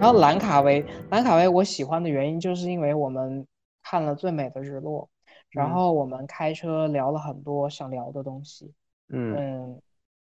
[0.00, 3.46] 然后兰卡威，兰卡威我喜欢的原因就是因为我们
[3.82, 5.08] 看了最美的日落，
[5.50, 8.72] 然后我们开车聊了很多想聊的东西，
[9.10, 9.80] 嗯嗯，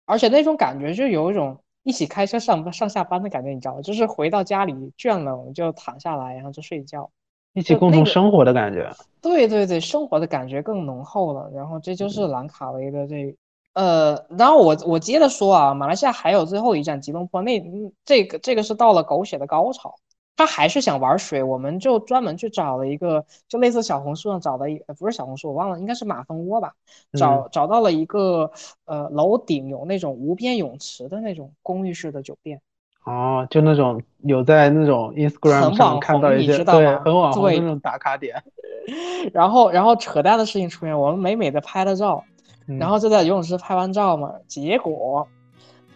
[0.06, 1.60] 而且那种感觉就有一种。
[1.90, 3.82] 一起开车上上下班的感觉，你知道吗？
[3.82, 7.10] 就是回到家里倦了，我们就躺下来，然后就睡觉，
[7.54, 8.88] 一起共同生活的感觉。
[9.20, 11.50] 对对对，生活的感觉更浓厚了。
[11.52, 13.36] 然后这就是兰卡威的这，
[13.74, 17.60] 呃，然后我我接着说啊，马来西亚还有最后一站吉隆坡，那
[18.06, 19.96] 这个这个是到了狗血的高潮。
[20.40, 26.72] 他还是想玩水，我们就专门去找了一个，就类似小红书上找的一，不是小红书，我忘了，应该是马蜂窝吧，
[27.18, 28.50] 找找到了一个，
[28.86, 32.62] 呃，楼顶有那种无边泳池的那种公寓式的酒店。
[33.04, 38.42] 哦，就那种有在那种 Instagram 上看到一些，对，很网红那种打卡点。
[39.34, 42.24] 然后，然后扯淡的事情出现，我们美美的拍了照，
[42.66, 45.28] 然后就在游泳池拍完照嘛，结果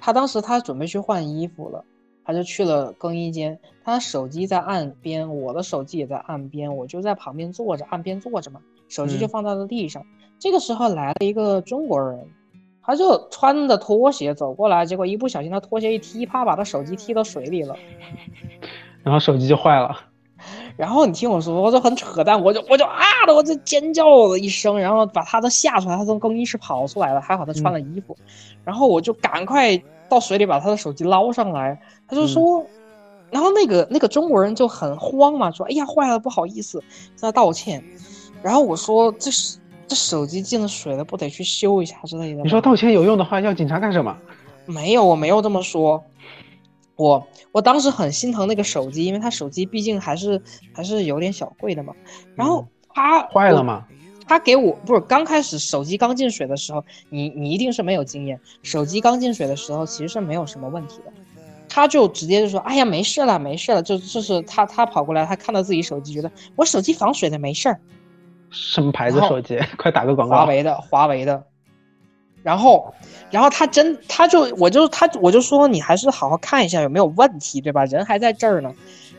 [0.01, 1.85] 他当时他准备去换衣服了。
[2.25, 10.05] 他就去了更衣间，他手机在岸边，我的手机也在岸边，我就在旁边坐着，岸边坐着嘛，手机就放在了地上。
[10.39, 12.25] 这个时候来了一个中国人，
[12.81, 17.75] 他就穿着拖鞋走过来，结果一不小心他拖鞋一踢，啪把他手机踢到水里了，
[19.03, 19.95] 然后手机就坏了。
[20.75, 28.17] 然后你听我说，我就很扯淡，我就我就啊的，我就尖叫了一声，然后把他都吓出来，他从更衣室跑出来了，还好他穿了衣服，
[28.63, 29.81] 然后我就赶快。
[30.13, 32.63] 到水里把他的手机捞上来，他就说，
[33.31, 36.79] 然后那个那个中国人就很慌嘛，说：“哎呀，坏了，不好意思，
[37.15, 37.83] 向他道歉。”
[38.43, 39.57] 然后我说：“这是
[39.87, 44.15] 这手机进了水了，不得去修一下之类的。”你说道歉有用的话，要警察干什么？
[44.67, 46.03] 没有，我没有这么说。
[46.95, 50.39] 我我当时很心疼那个手机，因为他手机毕竟还是
[50.75, 51.91] 还是有点小贵的嘛。
[52.35, 53.83] 然后他坏了吗？
[54.27, 58.39] 他给我不是刚开始手机刚进水的时候，你你一定是没有经验。
[58.61, 61.11] 手机刚进水的时候其实是没有什么问题的，
[61.69, 67.79] 他就直接就说：“哎呀，没事了，没事了。”就就是他他跑过来，他看到自己手机，觉得我手机防水的，没事儿。
[68.51, 69.59] 什么牌子手机？
[69.77, 70.37] 快打个广告。
[70.37, 71.43] 华为的，华为的。
[72.43, 72.93] 然后，
[73.31, 77.85] 然后他真他就我就他我就说你还是好好看一下有没有问题，对吧？
[77.85, 78.73] 人还在这儿呢。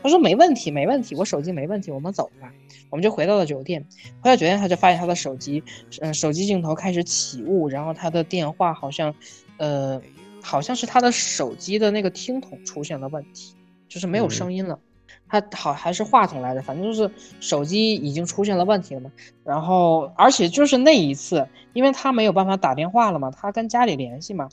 [0.05, 2.53] 他说没问题，没问题，我手机没问题，我们走吧。
[2.91, 3.83] 我们就回到了酒店，
[4.21, 5.63] 回到酒店他就发现他的手机，
[5.99, 9.15] 嗯，手机镜头开始起雾，然后他的电话好像，
[9.57, 9.99] 呃，
[10.43, 13.55] 好像是他的手机的那个听筒出现了问题，
[13.89, 14.79] 就是没有声音了。
[15.27, 19.11] 他好还是话筒来着，反正就是手机已经出现了问题了嘛。
[19.43, 24.47] 然后而且就是那一次，因为他没有办法打电话了嘛，他跟家里联系嘛。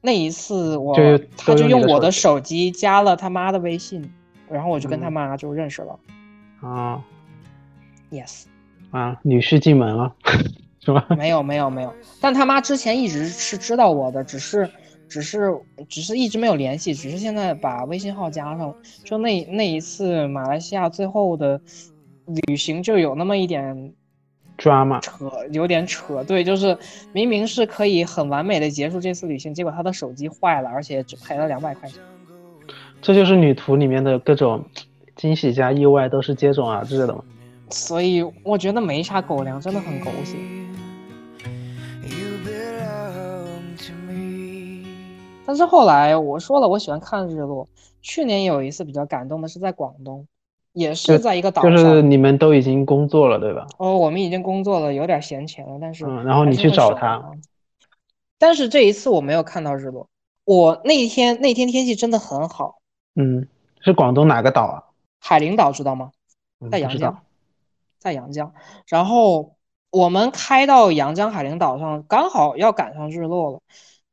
[0.00, 0.96] 那一次我
[1.36, 4.12] 他就用我的手机加了他妈的微信，
[4.50, 5.98] 然后我就跟他妈就认识了。
[6.60, 7.04] 啊。
[8.10, 8.46] Yes，
[8.90, 10.12] 啊，女婿进门了，
[10.84, 11.06] 是吧？
[11.16, 14.68] 没有没有没有，但他妈之前一直是知道我的，只是
[15.08, 15.56] 只是
[15.88, 18.74] 只是一直没有联系，只是现在把微信号加上。
[19.04, 21.60] 就那那一次马来西亚最后的
[22.48, 23.92] 旅行就有那么一点
[24.58, 26.24] 抓嘛，扯有点扯。
[26.24, 26.76] 对，就是
[27.12, 32.02] 明明是可以很完美的结束这次旅行，结果他的手机坏了，而且只赔了两百块钱。
[33.02, 34.64] 这就是旅途里面的各种
[35.16, 37.24] 惊喜加意外都是接踵而至的嘛。
[37.70, 40.36] 所以我觉得没啥狗粮，真的很狗血。
[45.46, 47.66] 但是后来我说了，我喜欢看日落。
[48.02, 50.26] 去年有一次比较感动的是在广东，
[50.72, 51.72] 也是在一个岛上。
[51.72, 53.66] 就是你们都已经工作了，对吧？
[53.78, 57.32] 哦，我们已经工作了，有点闲钱了，但是嗯，然后你去找他。
[58.38, 60.08] 但是这一次我没有看到日落。
[60.44, 62.79] 我那一天那天天气真的很好。
[63.14, 63.46] 嗯，
[63.80, 64.84] 是广东哪个岛啊？
[65.18, 66.10] 海陵岛知道吗？
[66.70, 67.22] 在阳江。
[67.98, 68.50] 在阳江，
[68.88, 69.56] 然后
[69.90, 73.60] 我们开到阳江海陵岛上，刚好要赶上日落了，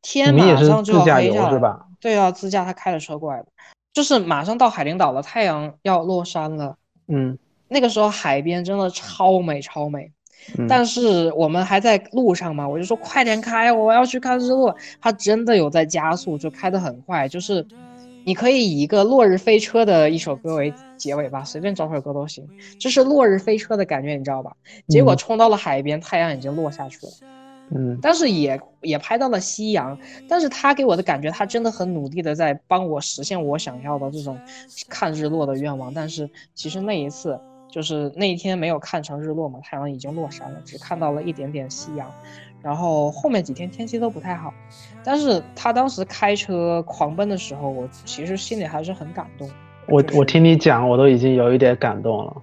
[0.01, 1.77] 天马上就要黑下来。
[2.01, 3.47] 对啊，自驾他开着车过来的，
[3.93, 6.75] 就是马上到海陵岛了，太阳要落山了。
[7.07, 7.37] 嗯，
[7.69, 10.11] 那个时候海边真的超美超美，
[10.67, 14.75] 但是我们还在路上嘛，我就说快点开，我要去看日落。
[14.99, 17.25] 它真的有在加速，就开得很快。
[17.25, 17.65] 就是
[18.27, 22.45] 你可以以一个《落日飞车》的一首歌为结尾吧，随便找首歌都行。
[22.77, 24.53] 这是《落日飞车》的感觉，你知道吧？
[24.89, 27.11] 结果冲到了海边，太阳已经落下去了。
[27.73, 29.97] 嗯，但是也也拍到了夕阳，
[30.27, 34.37] 但是他给我的感觉，他真的很努力的在帮我实现我想要的这种
[34.89, 35.93] 看日落的愿望。
[35.93, 37.39] 但是其实那一次
[37.71, 42.11] 就是那一天没有看成日落嘛，太阳已经落山了，只看到了一点点夕阳。
[42.61, 44.53] 然后后面几天天气都不太好，
[45.03, 49.49] 但是他当时开车狂奔的时候，我其实心里还是很感动。
[49.87, 52.35] 我我听你讲，我都已经有一点感动了。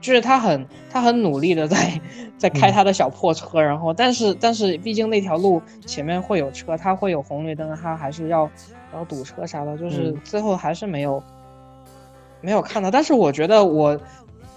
[0.00, 2.00] 就是他很他很努力的在
[2.36, 8.50] 在开他的小破车，然后但是但是毕竟那条路前面会有车，他会有红绿灯，他还是要
[8.92, 11.22] 要堵车啥的，就是最后还是没有
[12.40, 12.90] 没有看到。
[12.90, 13.96] 但是我觉得我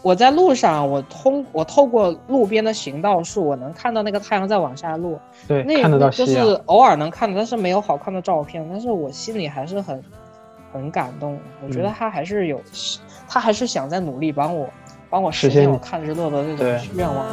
[0.05, 6.37] 我在路上，我通我透过路边的行道树，我能看到那个太阳在往下落，对，那得到就是
[6.67, 9.99] 偶尔能看到，但是没有好看的照片，但是我心里还是很
[10.71, 11.35] 很感动。
[11.65, 12.61] 我觉得他还是有，
[13.27, 14.69] 他还是想在努力帮我。
[15.09, 17.25] 帮我实现我看日落的那种愿望。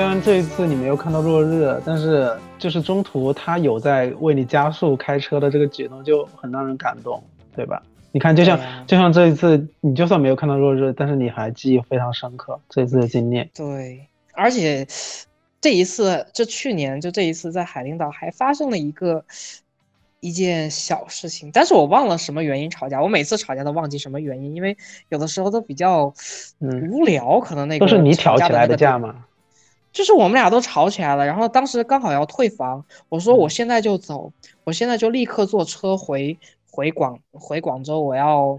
[0.00, 7.22] 虽然这一次你没有看到落日，但是就是中途他有在为你加速开车的这个举动就很让人感动，
[7.54, 7.82] 对吧？
[8.10, 13.46] 你看，就像就像这一次，你就算没有看到落日，但是你还记忆非常深刻这一次的经历。
[13.54, 14.86] 对，而且
[15.60, 19.22] 这一次，这去年就这一次在海陵岛还发生了一个。
[20.22, 23.00] 一件小事情，但是我忘了什么原因吵架。
[23.00, 24.76] 我每次吵架都忘记什么原因，因为
[25.08, 26.12] 有的时候都比较
[26.58, 29.24] 无聊，可能那个都是你挑起来的架吗？
[29.92, 34.32] 就是我们俩都吵起来了，然后当时刚好要退房，我说我现在就走，
[34.64, 36.38] 我现在就立刻坐车回
[36.70, 38.58] 回广回广州，我要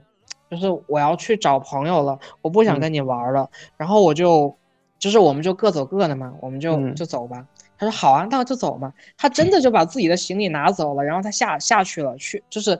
[0.49, 3.49] 就是我要去找朋友了，我不想跟你玩了。
[3.77, 4.53] 然后我就
[4.99, 7.45] 就是我们就各走各的嘛，我们就就走吧。
[7.77, 8.93] 他说好啊，那就走嘛。
[9.17, 12.77] 他真的就把自己的行李拿走了，然后他下下去了，去就是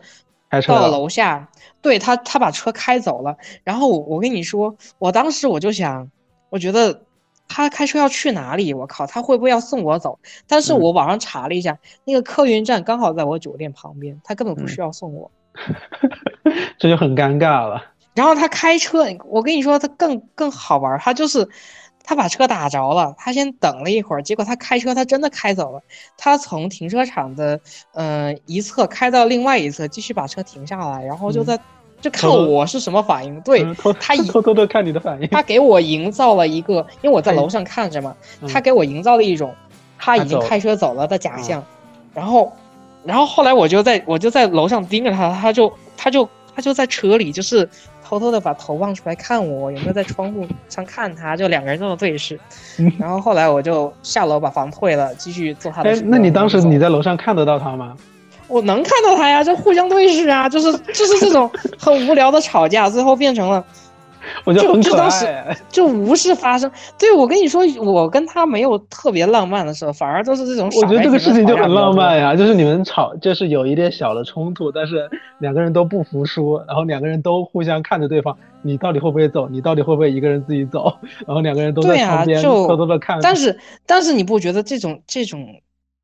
[0.68, 1.50] 到了楼下，
[1.82, 3.38] 对他他把车开走了。
[3.64, 6.12] 然后我我跟你说，我当时我就想，
[6.50, 7.02] 我觉得
[7.54, 8.74] 他开车要去哪里？
[8.74, 10.18] 我靠，他会不会要送我走？
[10.48, 15.30] 但是我网上查了一下，那个客运站刚好在我酒店旁边，他根本不需要送我，
[16.80, 17.84] 这就很尴尬了。
[18.16, 21.48] 然后他开车，我跟你说，他更更好玩，他就是。
[22.04, 25.80] 他把车打着了，他先等了一会儿，结果他开车，他真的开走了。
[26.18, 27.60] 他从停车场的
[27.94, 31.60] 嗯一侧开到另外一侧，继续把车停下来，然后就在
[32.02, 33.40] 就看我是什么反应。
[33.42, 33.64] 对
[34.00, 35.28] 他 偷偷的看你的反应。
[35.30, 38.16] 他给我营造了一个，因为我在楼上看着嘛，
[38.52, 39.54] 他给我营造了一种
[39.98, 41.64] 他已经开车走了的假象。
[42.14, 42.52] 然后，
[43.06, 47.70] 然后后来我就在我就在楼上盯着他，他就他就他就在车里就是。
[48.04, 51.34] 偷偷的把头望出来看我，有没有在窗户上看他？
[51.34, 52.38] 就两个人这么对视，
[53.00, 56.02] 然后后来我就下楼把房退了，继续做他的车。
[56.04, 57.96] 那你当时你在楼上看得到他吗？
[58.52, 61.50] 我能看到他呀，就互相对视啊， 就是就是这种
[61.80, 63.64] 很无聊的吵架，最后变成了。
[64.46, 65.26] 我就就当时
[65.68, 70.70] 就无事发生，对我跟你说，我跟他没有特别浪漫的时候，反而都是这种。
[70.76, 79.50] 我觉得这个事情就很浪漫呀，就是你们吵，就是有一点小的冲突，但是两个人都不服输，然后两个人都互相看着对方，你到底会不会走？
[79.50, 80.94] 你到底会不会一个人自己走？
[81.26, 83.18] 然后两个人都在旁边偷偷的看。
[83.24, 85.48] 但是但是你不觉得这种这种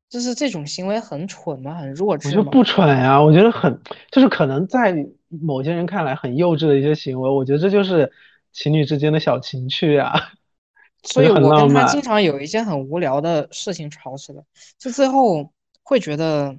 [0.08, 1.74] 就是这种行为很蠢吗？
[1.74, 2.34] 很弱智吗？
[2.34, 3.80] 我觉得不蠢呀，我觉得很
[4.10, 5.06] 就是可能在。
[5.42, 8.10] 某些人看来很幼稚的一些行为，我觉得这就是
[8.50, 10.14] 情侣之间的小情趣呀。
[11.04, 14.42] 所以我跟他经常有一些很无聊的事情吵起来，
[14.78, 15.52] 就最后
[15.82, 16.56] 会觉得，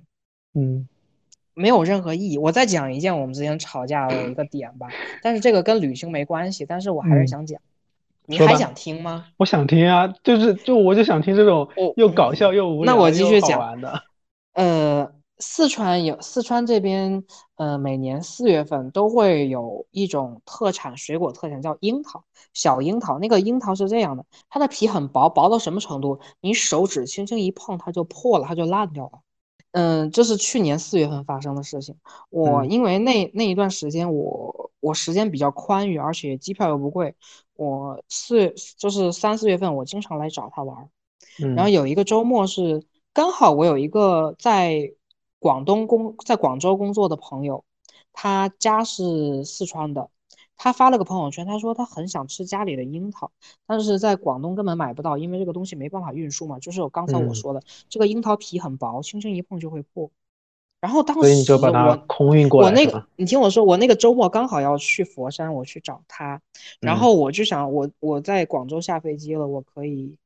[0.54, 0.88] 嗯，
[1.56, 2.38] 没有任何意义。
[2.38, 4.88] 我再讲一件我们之间吵架的一个点吧，
[5.24, 7.60] 但是这个跟旅行没关系，但是我还是想讲。
[8.30, 9.26] 你还想听吗？
[9.38, 14.04] 我想听啊，就是就我就想听这种又搞笑又无聊又好玩的。
[14.54, 15.12] 呃。
[15.42, 17.24] 四川有四川这边，
[17.56, 22.26] 呃，每年四月份都会有一种特产水果特产，叫樱桃。
[22.54, 26.20] 小樱桃，那个樱桃是这样的，它的皮很薄，薄到什么程度？
[26.42, 29.20] 你手指轻轻一碰，它就破了，它就烂掉了。
[29.72, 31.96] 嗯，这是去年四月份发生的事情。
[32.30, 37.16] 我因为那那一段时间，我我时间比较宽裕，而且机票又不贵，
[37.56, 40.90] 我四就是三四月份，我经常来找他玩。
[41.56, 44.94] 然后有一个周末是刚好我有一个在。
[45.42, 47.64] 广东工在广州工作的朋友，
[48.12, 50.10] 他家是四川的，
[50.62, 53.32] 他发了个朋友圈，他说他很想吃家里的樱桃，
[53.66, 56.60] 但是在广东根本买不到，因为这个东西没办法运输嘛。
[56.60, 60.12] 就是我刚才我说的，这个樱桃皮很薄，轻轻一碰就会破。
[60.82, 62.68] 然后当时所以你就把它空运过来。
[62.68, 66.42] 我那个，你听我说，我那个周末刚好要去佛山，我去找他，
[66.82, 70.18] 然后我就想，我我在广州下飞机了，我可以，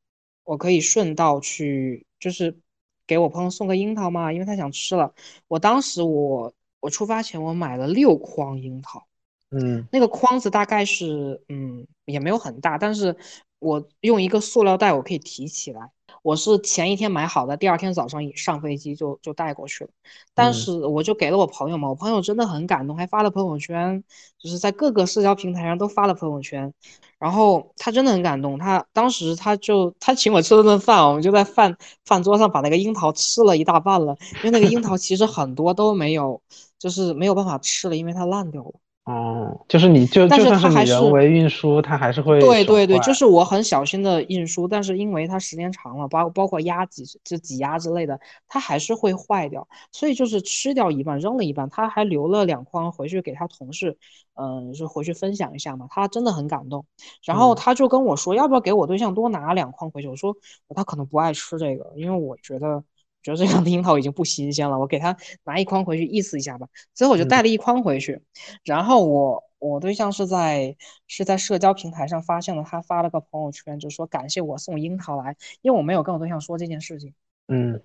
[0.45, 2.57] 我可以顺道去，就是
[3.05, 5.13] 给我朋友送个樱桃嘛，因为他想吃了。
[5.47, 9.05] 我当时我我出发前我买了六筐樱桃。
[9.53, 13.15] 嗯，那个筐子大概是，嗯，也没有很大，但是
[13.59, 15.91] 我用一个塑料袋，我可以提起来。
[16.21, 19.89] 我是前一天买好的，第二天早上一上飞机就就带过去了。
[20.33, 24.03] 但是我就给了我朋友嘛，我朋友真的很感动，还发了朋友圈，
[24.37, 26.73] 就是在各个社交平台上都发了朋友圈。
[27.19, 31.75] 然后他真的很感动，他当时他就他请我吃了顿饭，我们就在饭
[32.05, 36.41] 饭桌上把那个樱桃吃了一大半了，因为那个樱桃其实很多都没有，
[36.79, 38.73] 就是没有办法吃了，因为它烂掉了。
[39.05, 49.67] 哦，就是你就但是它还是人为运输，它还是会对对对，就是我很小心的运输，但是因为它时间长了，包包括压挤就挤压之类的，它还是会坏掉。
[49.91, 53.97] 所以就是吃掉一半，扔了一半，他还留了两筐回去给他同事，
[54.35, 55.85] 嗯，就回去分享一下嘛。
[55.89, 56.85] 他真的很感动，
[57.25, 60.07] 然后他就跟我说，要不要给我对象多拿两筐回去？
[60.07, 60.33] 我说
[60.73, 62.81] 他可能不爱吃这个，因为我觉得。
[63.23, 65.15] 觉得这样的樱桃已经不新鲜了，我给他
[65.45, 66.67] 拿一筐回去意思一下吧。
[66.93, 68.21] 最后我就带了一筐回去，
[68.65, 70.75] 然后我我对象是在
[71.07, 77.13] 是在社交平台上发现了，他发了个朋友圈，就说感谢我送樱桃来，因为我没有跟我对象说这件事情。
[77.47, 77.81] 嗯，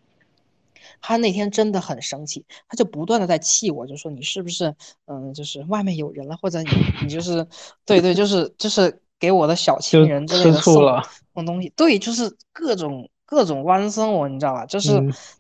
[1.01, 4.75] 他那天真的很生气，他就不断的在气我，就说你是不是
[5.07, 6.71] 嗯，就是外面有人了，或者你
[7.03, 7.47] 你就是
[7.87, 10.83] 对对，就是就是给我的小情人之类的送
[11.33, 13.09] 送东西，对，就是各种。
[13.31, 14.65] 各种弯生我，你知道吧？
[14.65, 14.91] 就是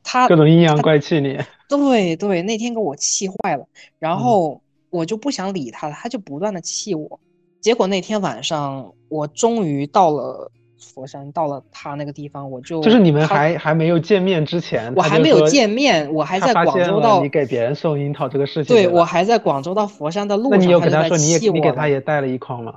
[0.05, 1.39] 他各种阴阳怪气你。
[1.71, 3.67] 对对，那天给我气坏了，
[3.99, 4.61] 然后
[4.91, 7.19] 我就不想理他了，他就不断的气我。
[7.63, 22.75] 结果那天晚上，我终于到了佛山，到了他那个地方，我就就是你们还还没有见面之前，我还没有见面，我还在广州到你给别人送樱桃这个事情，对我还在广州到佛山的路上，那你有跟他说你也你给他也带了一筐吗？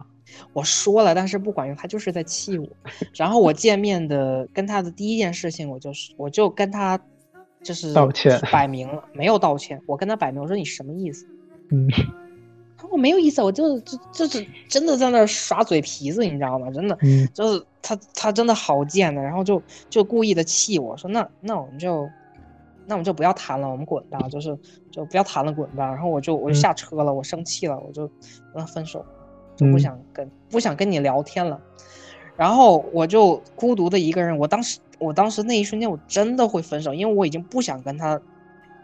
[0.54, 2.68] 我说了，但是不管用，他就是在气我。
[3.16, 7.00] 然后我见面的跟他的第一件事情，我就是我就跟他
[7.64, 9.82] 就是道歉，摆明了没有道歉。
[9.86, 11.26] 我跟他摆明，我说你什么意思？
[11.70, 11.88] 嗯，
[12.78, 16.70] 他说我没有意思，我就就就是真的在那耍嘴皮子，你知道吗？
[16.72, 16.98] 真的，
[17.34, 22.10] 就是他他真的好贱的，然后就就故意的气我说那那我们就
[22.88, 24.58] 那我们就不要谈了，我们滚吧，就是
[24.90, 25.86] 就不要谈了，滚吧。
[25.88, 29.06] 然后我就我就下车了，我生气了，我就跟他分手。
[29.56, 31.60] 就不想跟不想跟你聊天了，
[32.36, 34.38] 然后我就孤独的一个人。
[34.38, 38.20] 我当时我当时那一瞬间我真的会分手，因为我已经不想跟他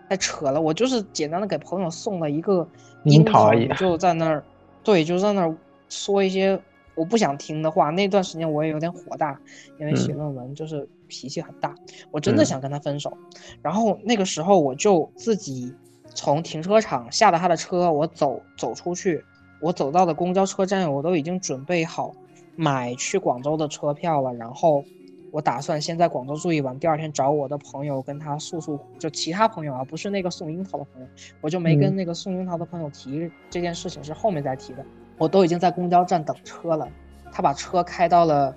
[0.10, 0.62] 再扯了。
[0.62, 2.68] 我就是简单的给朋友送了一个
[3.04, 4.44] 樱桃，就在那儿，
[4.84, 5.56] 对，就在那儿
[5.90, 6.60] 说一些
[6.96, 7.90] 我不想听的话。
[7.90, 9.40] 那段时间我也有点火大，
[9.80, 11.74] 因为写论文就是脾气很大。
[12.12, 13.16] 我真的想跟他分手，
[13.62, 15.74] 然后那个时候我就自己
[16.14, 19.24] 从停车场下了他的车，我走走出去。
[19.60, 22.14] 我走到的公交车站，我都已经准备好
[22.56, 24.34] 买去广州的车票了。
[24.34, 24.84] 然后
[25.32, 31.08] 我打算先在广州住一晚，第二天找我的朋友跟他诉诉，就其他朋友啊，不是那个送樱桃的朋友，
[31.42, 34.86] 我就没跟那个送樱桃的朋友提这件事情，是后面再提的。
[35.18, 36.88] 我都已经在公交站等车了，
[37.32, 38.56] 他把车开到了，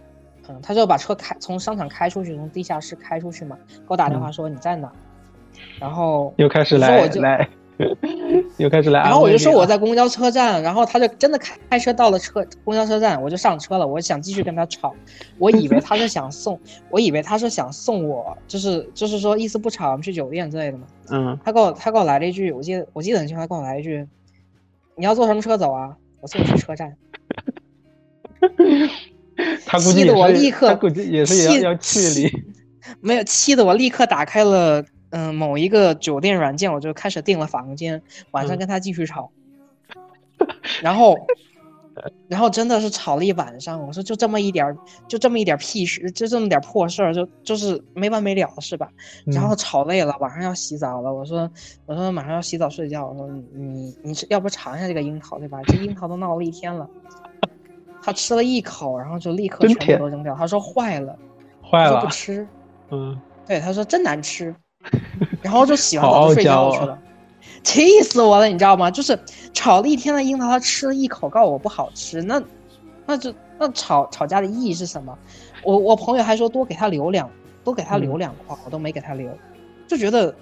[0.48, 4.92] 嗯，他就把车开从商场开出去，从地下室开出去嘛，给我打电话说你在哪，
[5.78, 7.48] 然后又开始来来。
[8.58, 13.86] 又开始来，然后我就说我在公交车站，然后他就真的开开车到了车公交车站，我就上车了。
[13.86, 14.94] 我想继续跟他吵，
[15.38, 16.60] 我以为他是想送，
[16.90, 20.86] 我以为他是想送我，就是就是说意思不吵，我们去酒店之类的嘛。
[21.10, 24.06] 嗯，他给我他给我来了一句，我记得我记得很清楚，他给我来一句，
[24.96, 25.96] 你要坐什么车走啊？
[26.20, 26.94] 我送你去车站。
[29.64, 32.30] 他估计气得我立刻，他估计也是要要气你，
[33.00, 34.84] 没有气得我立刻打开了。
[35.10, 38.00] 嗯，某一个酒店软件，我就开始订了房间，
[38.30, 39.30] 晚上跟他继续吵，
[40.82, 41.16] 然后，
[42.28, 43.84] 然后真的是吵了一晚上。
[43.86, 44.76] 我说就这么一点儿，
[45.08, 48.88] 就这么一点屁事，就这么点破事儿，就就是没完没了是吧？
[49.26, 51.12] 然后吵累了，晚上要洗澡了。
[51.12, 51.50] 我说
[51.86, 53.06] 我说马上要洗澡睡觉。
[53.06, 55.60] 我说你你要不尝一下这个樱桃对吧？
[55.66, 56.88] 这樱桃都闹了一天了。
[58.02, 60.34] 他吃了一口，然后就立刻全部都扔掉。
[60.34, 61.18] 他说坏了，
[61.62, 62.48] 坏了不吃。
[62.90, 64.54] 嗯，对，他说真难吃。
[65.42, 66.98] 然后就洗完澡就睡觉去了，
[67.62, 68.90] 气死我了，你知道吗？
[68.90, 69.18] 就是
[69.52, 72.42] 炒了一天的樱桃，他吃了一口，告诉我不好吃，那
[73.06, 75.16] 那就那吵吵架的意义是什么？
[75.62, 77.28] 我我朋友还说多给他留两，
[77.62, 79.30] 多给他留两块，我都没给他留，
[79.86, 80.34] 就觉得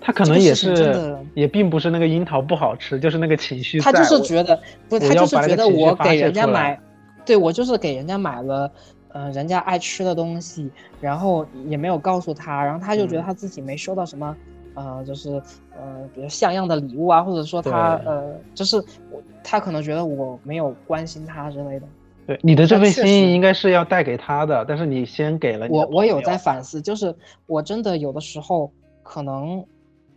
[0.00, 3.80] 他可能也是也并不是那个樱桃不好吃，就是那个情绪。
[3.80, 6.78] 他就是觉得不，他就是觉得我给人家买，
[7.26, 8.70] 对我就是给人家买了，
[9.12, 10.70] 嗯，人家爱吃的东西，
[11.00, 14.36] 然后也没有告诉他，然后他就觉得他自己没收到什么，
[14.74, 15.42] 呃，就是
[15.76, 18.76] 呃，比如像样的礼物啊，或者说他呃，就是
[19.10, 21.86] 我他可能觉得我没有关心他之类的。
[22.26, 27.14] 对，你的这份心意应该是要带给他的，但是你先给了我，我有在反思，就是
[27.46, 28.70] 我真的有的时候
[29.02, 29.64] 可能。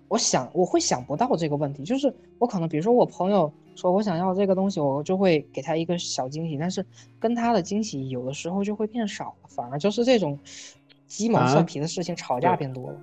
[0.10, 6.86] 我想我会想不到这个问题，就是我可能比如说我朋友说我想要这个东西，我就会给他一个小惊喜，但是
[7.20, 10.38] 跟他的惊喜有的时候就会变少了，反而就是这种
[11.08, 12.98] 鸡毛蒜皮的事情吵架变多了，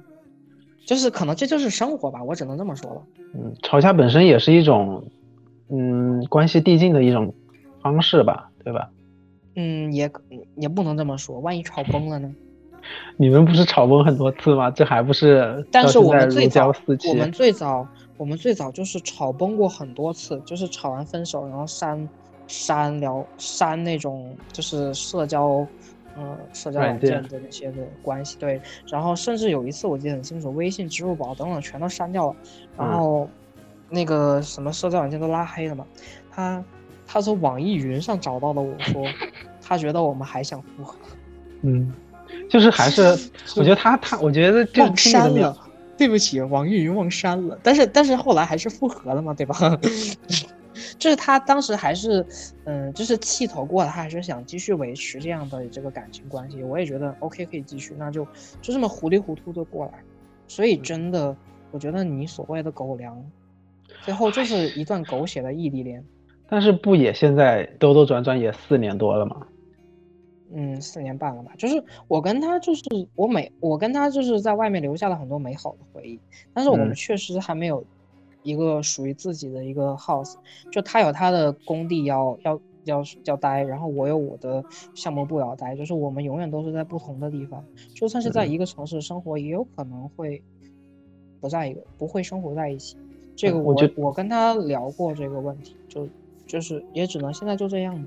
[0.87, 3.03] 就是可能这就是生活吧，我只能这么说了。
[3.35, 5.05] 嗯，吵架本身也是一种
[5.69, 7.33] 嗯关系递进的一种
[7.83, 8.91] 方式吧，对吧？
[9.57, 10.11] 嗯，也
[10.57, 12.35] 也不能这么说，万一吵崩了呢？
[13.19, 14.71] 你们不是吵崩很多次吗？
[14.71, 15.65] 这还不是？
[15.71, 16.73] 但是我们最早，
[17.09, 17.87] 我们最早，
[18.21, 22.07] 我们最早就是吵崩过很多次，就是吵完分手，然后删
[22.47, 25.67] 删聊删那种就是社交，
[26.15, 28.37] 呃，社交软件的那些的关系。
[28.39, 32.37] 对，然后甚至有一次我记得很清楚，微信、支付宝等等全都删掉了，
[32.77, 33.27] 然后
[33.89, 35.87] 那个什么社交软件都拉黑了嘛。
[36.31, 36.63] 他
[37.07, 39.03] 他从网易云上找到了我说，
[39.63, 40.99] 他觉得我们还想复合。
[41.63, 41.91] 嗯。
[42.49, 43.03] 就是还是，
[43.57, 45.57] 我觉得他他，我觉得忘删了，
[46.01, 47.61] 对不起，网易云忘删了。
[47.63, 49.55] 但是但是后来还是复合了嘛，对吧？
[50.99, 52.25] 就是他当时还是，
[52.65, 56.63] 嗯，就是气头过了，他还是想继续维持这样的这个感情关系。
[56.63, 58.25] 我也觉得 OK 可以继续，那就
[58.63, 59.93] 就这么糊里糊涂的过来。
[60.49, 61.37] 所以真的，
[61.71, 63.23] 我觉得你所谓的狗粮，
[64.01, 66.03] 最后就是一段狗血的异地恋。
[66.49, 69.47] 但是不也现在兜兜转转也四年多了吗？
[70.53, 71.53] 嗯，四年半了吧？
[71.57, 72.83] 就是我跟他，就是
[73.15, 76.19] 我每我跟他就是在外面留下了很多美好的回忆，
[76.53, 77.85] 但是我们确实还没有
[78.43, 80.35] 一个属于自己的一个 house。
[80.73, 84.65] 就他有他的工地要要要要待，然后我有我的
[84.95, 87.65] 项目部要待，就是我们永远都是在不同的地方。
[87.95, 90.43] 就算是在一个城市生活，也有可能会
[91.41, 92.97] 不在一个，不会生活在一起。
[93.37, 96.09] 这个我我跟他聊过这个问题，就
[96.47, 98.05] 就是也只能现在就这样。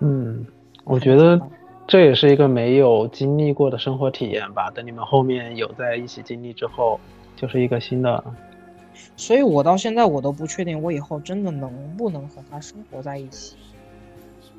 [0.00, 0.46] 嗯，
[0.84, 1.40] 我觉得。
[1.86, 4.70] 这也是一个没有经历过的生活体验吧。
[4.74, 6.98] 等你们后面有在一起经历之后，
[7.36, 8.24] 就是一个新的。
[9.14, 13.54] 所以我到现在我都不确定，我以后真的能不能和他生活在一起。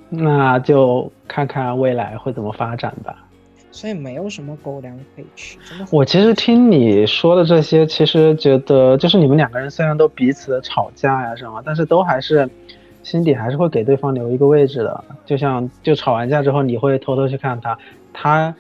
[0.10, 3.26] 那就看看未来会怎么发展吧。
[3.72, 5.86] 所以没有什么狗粮可以吃，真的。
[5.92, 12.50] 我其实听你说的这些，其实觉得就是你们两个人虽然都彼此吵架呀什么，但是都还是。
[13.08, 17.78] 心底还是会给对方留一个位置的，就像就吵完架之后，你会偷偷去看他，
[18.12, 18.54] 他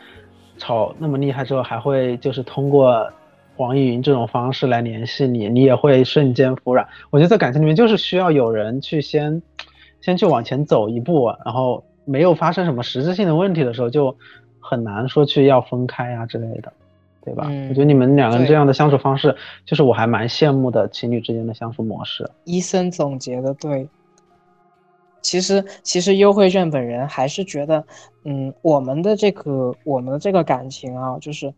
[0.57, 3.11] 吵那么厉害之后，还会就是通过
[3.57, 6.87] 网易云这种方式来联系你，你也会瞬间服软。
[7.09, 9.41] 我觉得在感情里面就是需要有人去先
[9.99, 14.15] 先去往前走一步，然后没有发生什么实质性的问题的时候，就
[14.61, 16.71] 很难说去要分开啊之类的，
[17.25, 17.51] 对吧？
[17.67, 22.29] 我觉得你们两个人这样的相处方式，就是我还蛮羡慕的情侣之间的相处模式。
[22.45, 23.85] 医生总结的对。
[25.21, 27.85] 其实，其实优惠券本人还是觉得，
[28.23, 31.53] 嗯，我们的这个，我们的这个感情啊，就是，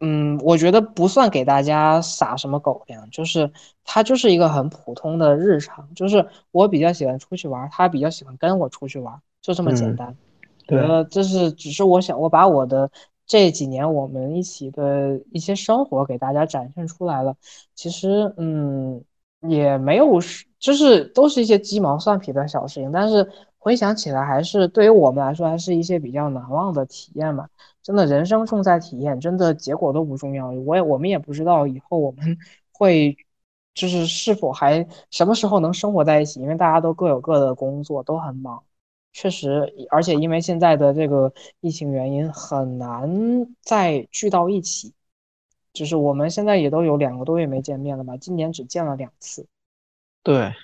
[0.00, 3.50] 嗯，我觉得不算给大家撒什么狗粮，就是
[3.84, 10.16] 他就是一个很普通的日常，就是我比较喜欢出去玩，他比较喜欢跟我出去玩，就这么简单。
[10.66, 10.78] 对，
[11.10, 12.90] 这是只是我想我把我的
[13.26, 17.36] 这几年我们一起的一些生活给大家展现出来了。
[17.74, 19.02] 其实，嗯，
[19.48, 20.44] 也没有是。
[20.58, 27.46] 就是都是一些鸡毛蒜皮的小事情，但是回想起来，还是对于我们来说，还是一些比较难忘的体验嘛。
[27.82, 30.50] 真的，人生重在体验，真的结果都不重要。
[30.50, 32.38] 我也我们也不知道以后我们
[32.72, 33.14] 会，
[33.74, 38.62] 就是是否还什么时候能生活在一起，因为大家都各有各的工作，都很忙。
[39.12, 41.30] 确实，而且因为现在的这个
[41.60, 44.94] 疫情原因，很难再聚到一起。
[45.74, 48.16] 就是我们现在也都有两个多月没见面了吧？
[48.16, 49.46] 今年只见了两次。
[50.22, 50.54] 对，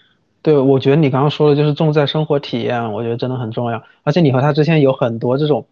[0.41, 3.82] 对，我觉得你刚刚说的就是重在生活体验，我觉得真的很重要。
[4.05, 5.66] 而且你和他之前有很多这种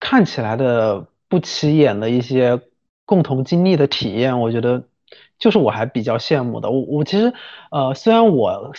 [0.00, 2.60] 看起来的不起眼的一些
[3.04, 4.82] 共同经历的体验，我觉得
[5.38, 6.70] 就是我还比较羡慕的。
[6.70, 7.32] 我我其实
[7.70, 8.72] 呃，虽然我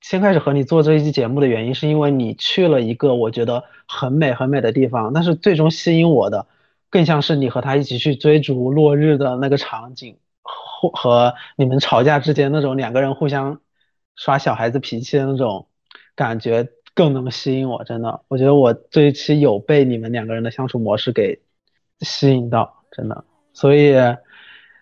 [0.00, 6.46] 先开始和你做这一期节目的原因，是因为你去了一个我觉得很美很美的地方，但是最终吸引我的
[6.96, 13.60] 更像是你和他一起去追逐落日的那个场景，或和你们吵架之间那种两个人互相。
[14.18, 15.66] 耍小孩子脾气的那种
[16.14, 21.38] 感觉更能吸引我，真的，我觉得我这一期有被你们两个人的相处模式给
[22.00, 23.24] 吸引到，真的。
[23.52, 23.94] 所以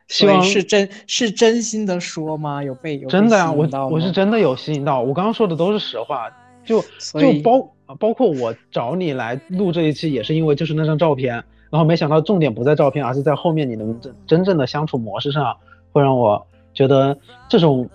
[0.07, 2.63] 希望是真是真心的说吗？
[2.63, 5.03] 有被有真的呀，我我我是真的有吸引到。
[5.03, 6.31] 我刚刚说的都是实话，
[6.65, 6.81] 就
[7.19, 11.43] 就包包括我找你来录这一期，也是因为就是那张照片，
[11.75, 15.57] 然后没想到重点不在照片，而是在后面你们真真正的相处模式上，
[15.91, 17.19] 会让我觉得
[17.49, 17.91] 这种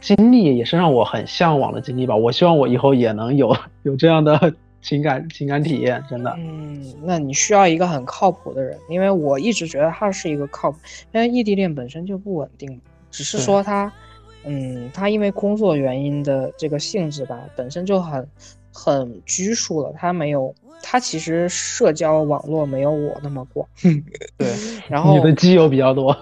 [0.00, 2.16] 经历也是让我很向往的经历吧。
[2.16, 4.52] 我希望我以后也能有有这样的。
[4.82, 10.78] 情感情感体验真的，嗯，那你需要一个很靠谱的人，因为我一直觉得他是一个靠谱，
[11.12, 12.80] 因为异地恋本身就不稳定，
[13.10, 13.92] 只是说他，
[14.44, 18.26] 嗯，他因为工作原因的这个性质吧，本身就很
[18.72, 23.66] 很拘束了，他没有，他其实社交网络没有我那么广，
[24.36, 24.48] 对，
[24.88, 26.16] 然后你的基友比较多，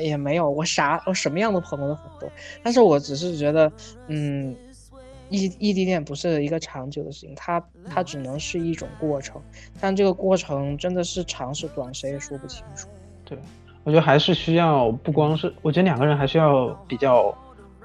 [0.00, 2.30] 也没有，我啥我什么样的朋友都很多，
[2.62, 3.72] 但是我只是觉得，
[4.08, 4.54] 嗯。
[5.30, 9.40] 异异地恋不是一个长久的事情，它它只能是一种过程，
[9.80, 12.86] 但这个过程真的是长是短，谁也说不清楚。
[13.24, 13.38] 对，
[13.82, 17.34] 我觉得还是需要不光是，我觉得两个人还是要比较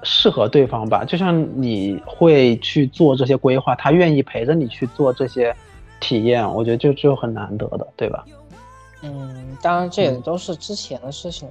[0.03, 1.05] 适合对方吧。
[1.05, 5.55] 就像你会去做这些规划，他愿意陪着你去做这些
[5.99, 8.26] 体验，我觉得就就很难得的，对吧？
[9.02, 11.48] 嗯，当然这也都是之前的事情，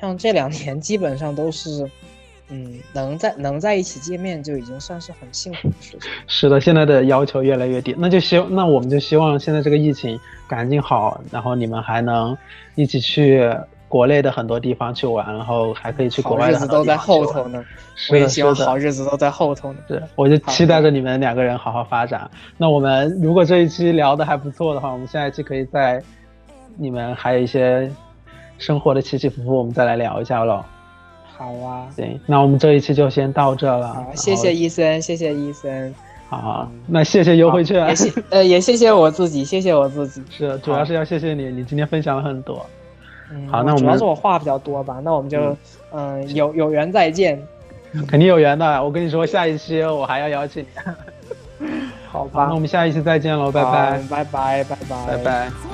[0.00, 1.90] 像这两年基本上都是。
[2.50, 6.10] 嗯，能在能在一起见面就已经算是很幸福的事情。
[6.26, 12.36] 是的，现在的要求越来越低，那就希那我们就希望现在这个疫情赶紧好，然后你们还能
[12.74, 13.50] 一起去
[13.94, 16.58] 国内的很多地方去玩，然后还可以去国外的。
[16.58, 17.64] 好日子都在后头呢，
[18.10, 19.78] 我也希望好日子都在后头呢。
[19.86, 22.28] 是，我就期待着你们两个人好好发展。
[22.56, 26.02] 那我们如果这一期聊的还不错的话，我们下一期可以在
[26.76, 27.88] 你们还有一些
[28.58, 30.64] 生活的起起伏伏，我们再来聊一下喽。
[31.36, 33.94] 好啊，行，那我们这一期就先到这了。
[33.94, 35.94] 好，谢谢医生，谢谢医生。
[36.28, 40.20] 好，那谢谢优惠券，也谢呃也谢谢我自己，谢谢我自己。
[40.30, 42.66] 是，主要是要谢谢你，你今天分享了很多。
[43.30, 45.56] 嗯，好，那我们主要是我话比较多吧，那我们就
[45.92, 47.40] 嗯有有缘再见。
[48.08, 51.68] 肯定有缘的，我跟你说，下一期我还要邀请你。
[52.08, 55.73] 好吧，那我们下一期再见喽，拜拜，拜拜，拜拜，拜拜。